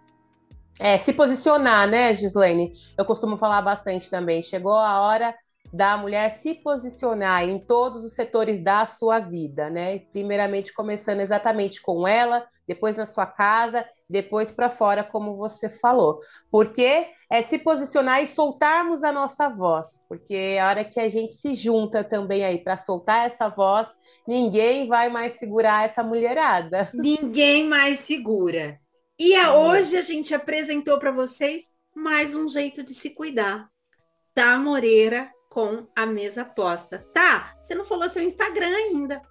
É, 0.80 0.98
se 0.98 1.12
posicionar, 1.12 1.88
né, 1.88 2.12
Gislaine? 2.14 2.74
Eu 2.98 3.04
costumo 3.04 3.36
falar 3.36 3.62
bastante 3.62 4.10
também. 4.10 4.42
Chegou 4.42 4.74
a 4.74 5.00
hora 5.00 5.34
da 5.72 5.96
mulher 5.96 6.30
se 6.32 6.54
posicionar 6.54 7.44
em 7.44 7.58
todos 7.58 8.04
os 8.04 8.14
setores 8.14 8.62
da 8.62 8.84
sua 8.86 9.20
vida, 9.20 9.70
né? 9.70 10.00
Primeiramente 10.12 10.72
começando 10.72 11.20
exatamente 11.20 11.80
com 11.80 12.06
ela, 12.06 12.46
depois 12.66 12.96
na 12.96 13.06
sua 13.06 13.26
casa, 13.26 13.84
depois 14.12 14.52
para 14.52 14.70
fora, 14.70 15.02
como 15.02 15.36
você 15.36 15.68
falou. 15.68 16.20
Porque 16.50 17.06
é 17.30 17.42
se 17.42 17.58
posicionar 17.58 18.22
e 18.22 18.28
soltarmos 18.28 19.02
a 19.02 19.10
nossa 19.10 19.48
voz, 19.48 19.98
porque 20.06 20.58
a 20.60 20.68
hora 20.68 20.84
que 20.84 21.00
a 21.00 21.08
gente 21.08 21.34
se 21.34 21.54
junta 21.54 22.04
também 22.04 22.44
aí 22.44 22.58
para 22.58 22.76
soltar 22.76 23.26
essa 23.26 23.48
voz, 23.48 23.88
ninguém 24.28 24.86
vai 24.86 25.08
mais 25.08 25.34
segurar 25.34 25.86
essa 25.86 26.02
mulherada. 26.02 26.90
Ninguém 26.94 27.66
mais 27.66 28.00
segura. 28.00 28.78
E 29.18 29.34
a, 29.34 29.54
hoje 29.54 29.96
a 29.96 30.02
gente 30.02 30.34
apresentou 30.34 30.98
para 30.98 31.10
vocês 31.10 31.72
mais 31.94 32.34
um 32.34 32.46
jeito 32.46 32.82
de 32.82 32.92
se 32.92 33.10
cuidar. 33.10 33.68
Tá 34.34 34.58
Moreira 34.58 35.30
com 35.48 35.86
a 35.96 36.06
mesa 36.06 36.44
posta. 36.44 36.98
Tá, 37.14 37.54
você 37.62 37.74
não 37.74 37.84
falou 37.84 38.08
seu 38.08 38.22
Instagram 38.22 38.68
ainda. 38.68 39.22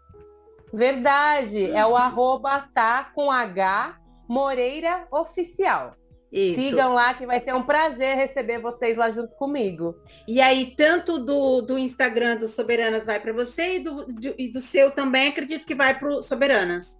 Verdade, 0.73 1.69
é 1.71 1.85
o 1.85 1.97
arroba 1.97 2.69
tá 2.73 3.11
com 3.13 3.29
H 3.29 4.00
Moreira 4.31 5.09
Oficial. 5.11 5.93
Isso. 6.31 6.61
Sigam 6.61 6.93
lá 6.93 7.13
que 7.13 7.25
vai 7.25 7.41
ser 7.41 7.53
um 7.53 7.63
prazer 7.63 8.15
receber 8.15 8.61
vocês 8.61 8.97
lá 8.97 9.11
junto 9.11 9.35
comigo. 9.35 9.93
E 10.25 10.39
aí, 10.39 10.73
tanto 10.73 11.19
do, 11.19 11.61
do 11.61 11.77
Instagram 11.77 12.37
do 12.37 12.47
Soberanas 12.47 13.05
vai 13.05 13.19
para 13.19 13.33
você 13.33 13.75
e 13.75 13.79
do, 13.79 14.05
do, 14.05 14.35
e 14.37 14.49
do 14.49 14.61
seu 14.61 14.89
também, 14.89 15.27
acredito 15.27 15.67
que 15.67 15.75
vai 15.75 15.99
para 15.99 16.07
o 16.07 16.21
Soberanas. 16.21 16.97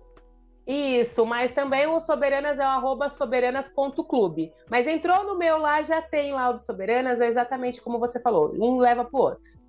Isso, 0.68 1.26
mas 1.26 1.54
também 1.54 1.88
o 1.88 2.02
Soberanas 2.02 2.60
é 2.60 2.64
o 2.64 2.70
arroba 2.70 3.10
soberanas.clube. 3.10 4.52
Mas 4.70 4.86
entrou 4.86 5.24
no 5.24 5.38
meu 5.38 5.58
lá, 5.58 5.82
já 5.84 6.02
tem 6.02 6.34
lá 6.34 6.50
o 6.50 6.54
do 6.56 6.60
Soberanas, 6.60 7.22
é 7.22 7.28
exatamente 7.30 7.82
como 7.82 7.98
você 7.98 8.20
falou, 8.20 8.54
um 8.60 8.78
leva 8.78 9.06
para 9.06 9.18
o 9.18 9.24
outro. 9.24 9.62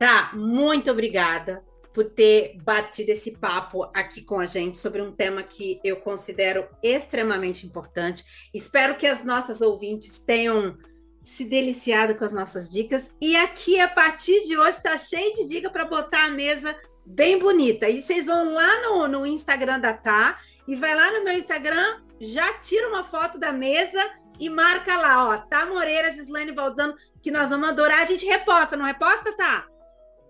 Tá, 0.00 0.32
muito 0.34 0.90
obrigada 0.90 1.62
por 1.98 2.04
ter 2.04 2.56
batido 2.62 3.10
esse 3.10 3.32
papo 3.32 3.90
aqui 3.92 4.22
com 4.22 4.38
a 4.38 4.46
gente 4.46 4.78
sobre 4.78 5.02
um 5.02 5.10
tema 5.10 5.42
que 5.42 5.80
eu 5.82 5.96
considero 5.96 6.64
extremamente 6.80 7.66
importante. 7.66 8.24
Espero 8.54 8.96
que 8.96 9.04
as 9.04 9.24
nossas 9.24 9.60
ouvintes 9.60 10.16
tenham 10.16 10.78
se 11.24 11.44
deliciado 11.44 12.14
com 12.14 12.24
as 12.24 12.30
nossas 12.30 12.70
dicas. 12.70 13.12
E 13.20 13.34
aqui, 13.34 13.80
a 13.80 13.88
partir 13.88 14.46
de 14.46 14.56
hoje, 14.56 14.76
está 14.76 14.96
cheio 14.96 15.34
de 15.34 15.48
dica 15.48 15.70
para 15.70 15.86
botar 15.86 16.26
a 16.26 16.30
mesa 16.30 16.72
bem 17.04 17.36
bonita. 17.36 17.88
E 17.88 18.00
vocês 18.00 18.26
vão 18.26 18.54
lá 18.54 18.80
no, 18.80 19.08
no 19.08 19.26
Instagram 19.26 19.80
da 19.80 19.92
Tá 19.92 20.38
e 20.68 20.76
vai 20.76 20.94
lá 20.94 21.10
no 21.10 21.24
meu 21.24 21.36
Instagram, 21.36 22.00
já 22.20 22.60
tira 22.60 22.86
uma 22.86 23.02
foto 23.02 23.40
da 23.40 23.52
mesa 23.52 24.08
e 24.38 24.48
marca 24.48 24.96
lá, 24.96 25.30
ó, 25.30 25.36
Tá 25.36 25.66
Moreira, 25.66 26.12
Gislaine 26.12 26.52
Baldano, 26.52 26.94
que 27.20 27.32
nós 27.32 27.50
vamos 27.50 27.68
adorar. 27.70 28.02
A 28.02 28.06
gente 28.06 28.24
reposta, 28.24 28.76
não 28.76 28.86
reposta, 28.86 29.36
Tá? 29.36 29.66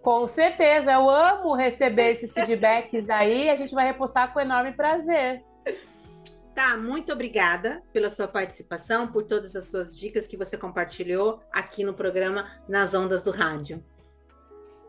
Com 0.02 0.26
certeza, 0.28 0.92
eu 0.92 1.10
amo 1.10 1.54
receber 1.54 2.12
esses 2.12 2.32
feedbacks 2.32 3.10
aí. 3.10 3.50
A 3.50 3.56
gente 3.56 3.74
vai 3.74 3.86
repostar 3.86 4.32
com 4.32 4.40
enorme 4.40 4.72
prazer. 4.72 5.44
Tá, 6.54 6.76
muito 6.76 7.12
obrigada 7.12 7.82
pela 7.92 8.10
sua 8.10 8.26
participação, 8.26 9.06
por 9.06 9.24
todas 9.24 9.54
as 9.54 9.66
suas 9.68 9.94
dicas 9.94 10.26
que 10.26 10.36
você 10.36 10.56
compartilhou 10.56 11.40
aqui 11.52 11.84
no 11.84 11.94
programa 11.94 12.48
Nas 12.68 12.94
Ondas 12.94 13.22
do 13.22 13.30
Rádio. 13.30 13.84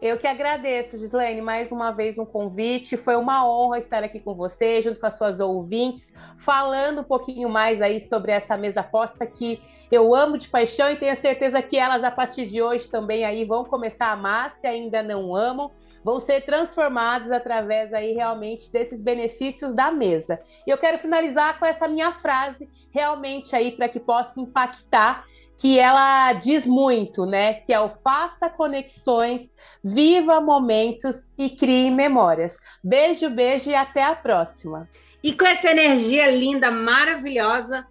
Eu 0.02 0.18
que 0.18 0.26
agradeço, 0.26 0.98
Gislaine, 0.98 1.42
mais 1.42 1.74
uma 1.74 1.92
vez 1.92 2.18
um 2.18 2.26
convite. 2.26 2.96
Foi 2.96 3.18
uma 3.18 3.46
honra 3.46 3.80
estar 3.80 4.02
aqui 4.02 4.18
com 4.18 4.34
você, 4.34 4.82
junto 4.82 4.98
com 4.98 5.06
as 5.06 5.18
suas 5.18 5.42
ouvintes, 5.42 6.14
falando 6.38 7.02
um 7.02 7.04
pouquinho 7.04 7.50
mais 7.50 7.82
aí 7.82 8.00
sobre 8.00 8.32
essa 8.32 8.56
mesa 8.56 8.82
posta 8.82 9.26
que 9.26 9.62
eu 9.92 10.16
amo 10.16 10.38
de 10.38 10.48
paixão 10.48 10.90
e 10.90 10.96
tenho 10.96 11.16
certeza 11.18 11.62
que 11.62 11.78
elas, 11.78 12.02
a 12.02 12.12
partir 12.12 12.46
de 12.46 12.62
hoje, 12.62 12.88
também 12.88 13.26
aí 13.26 13.44
vão 13.44 13.66
começar 13.66 14.06
a 14.06 14.12
amar, 14.14 14.54
se 14.58 14.66
ainda 14.66 15.04
não 15.04 15.36
amam, 15.36 15.70
vão 16.02 16.18
ser 16.22 16.46
transformadas 16.46 17.30
através 17.30 17.94
aí 17.94 18.14
realmente 18.14 18.72
desses 18.72 19.02
benefícios 19.02 19.74
da 19.74 19.92
mesa. 19.92 20.40
E 20.66 20.70
eu 20.70 20.78
quero 20.78 20.98
finalizar 21.00 21.60
com 21.60 21.66
essa 21.66 21.90
minha 21.90 22.14
frase, 22.14 22.70
realmente 22.90 23.54
aí 23.54 23.72
para 23.72 23.90
que 23.90 24.00
possa 24.00 24.40
impactar 24.40 25.26
que 25.60 25.78
ela 25.78 26.32
diz 26.34 26.66
muito, 26.66 27.26
né? 27.26 27.56
Que 27.56 27.74
é 27.74 27.80
o 27.80 27.90
faça 27.90 28.50
conexões, 28.50 29.54
viva 29.84 30.40
momentos 30.40 31.28
e 31.38 31.50
crie 31.50 31.92
memórias. 31.92 32.58
Beijo, 32.82 33.30
beijo 33.30 33.70
e 33.70 33.76
até 33.76 34.04
a 34.04 34.16
próxima. 34.16 34.90
E 35.22 35.34
com 35.34 35.46
essa 35.46 35.70
energia 35.70 36.32
linda, 36.32 36.72
maravilhosa, 36.72 37.86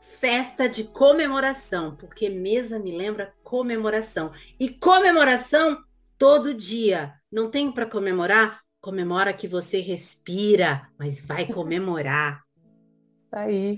festa 0.00 0.68
de 0.68 0.82
comemoração, 0.82 1.94
porque 1.94 2.28
mesa 2.28 2.80
me 2.80 2.90
lembra 2.90 3.32
comemoração. 3.44 4.32
E 4.58 4.68
comemoração 4.68 5.78
todo 6.18 6.52
dia. 6.52 7.14
Não 7.30 7.48
tem 7.48 7.70
para 7.70 7.86
comemorar? 7.86 8.60
Comemora 8.80 9.32
que 9.32 9.46
você 9.46 9.80
respira, 9.80 10.88
mas 10.98 11.20
vai 11.20 11.46
comemorar. 11.46 12.42
Tá 13.30 13.42
aí. 13.42 13.76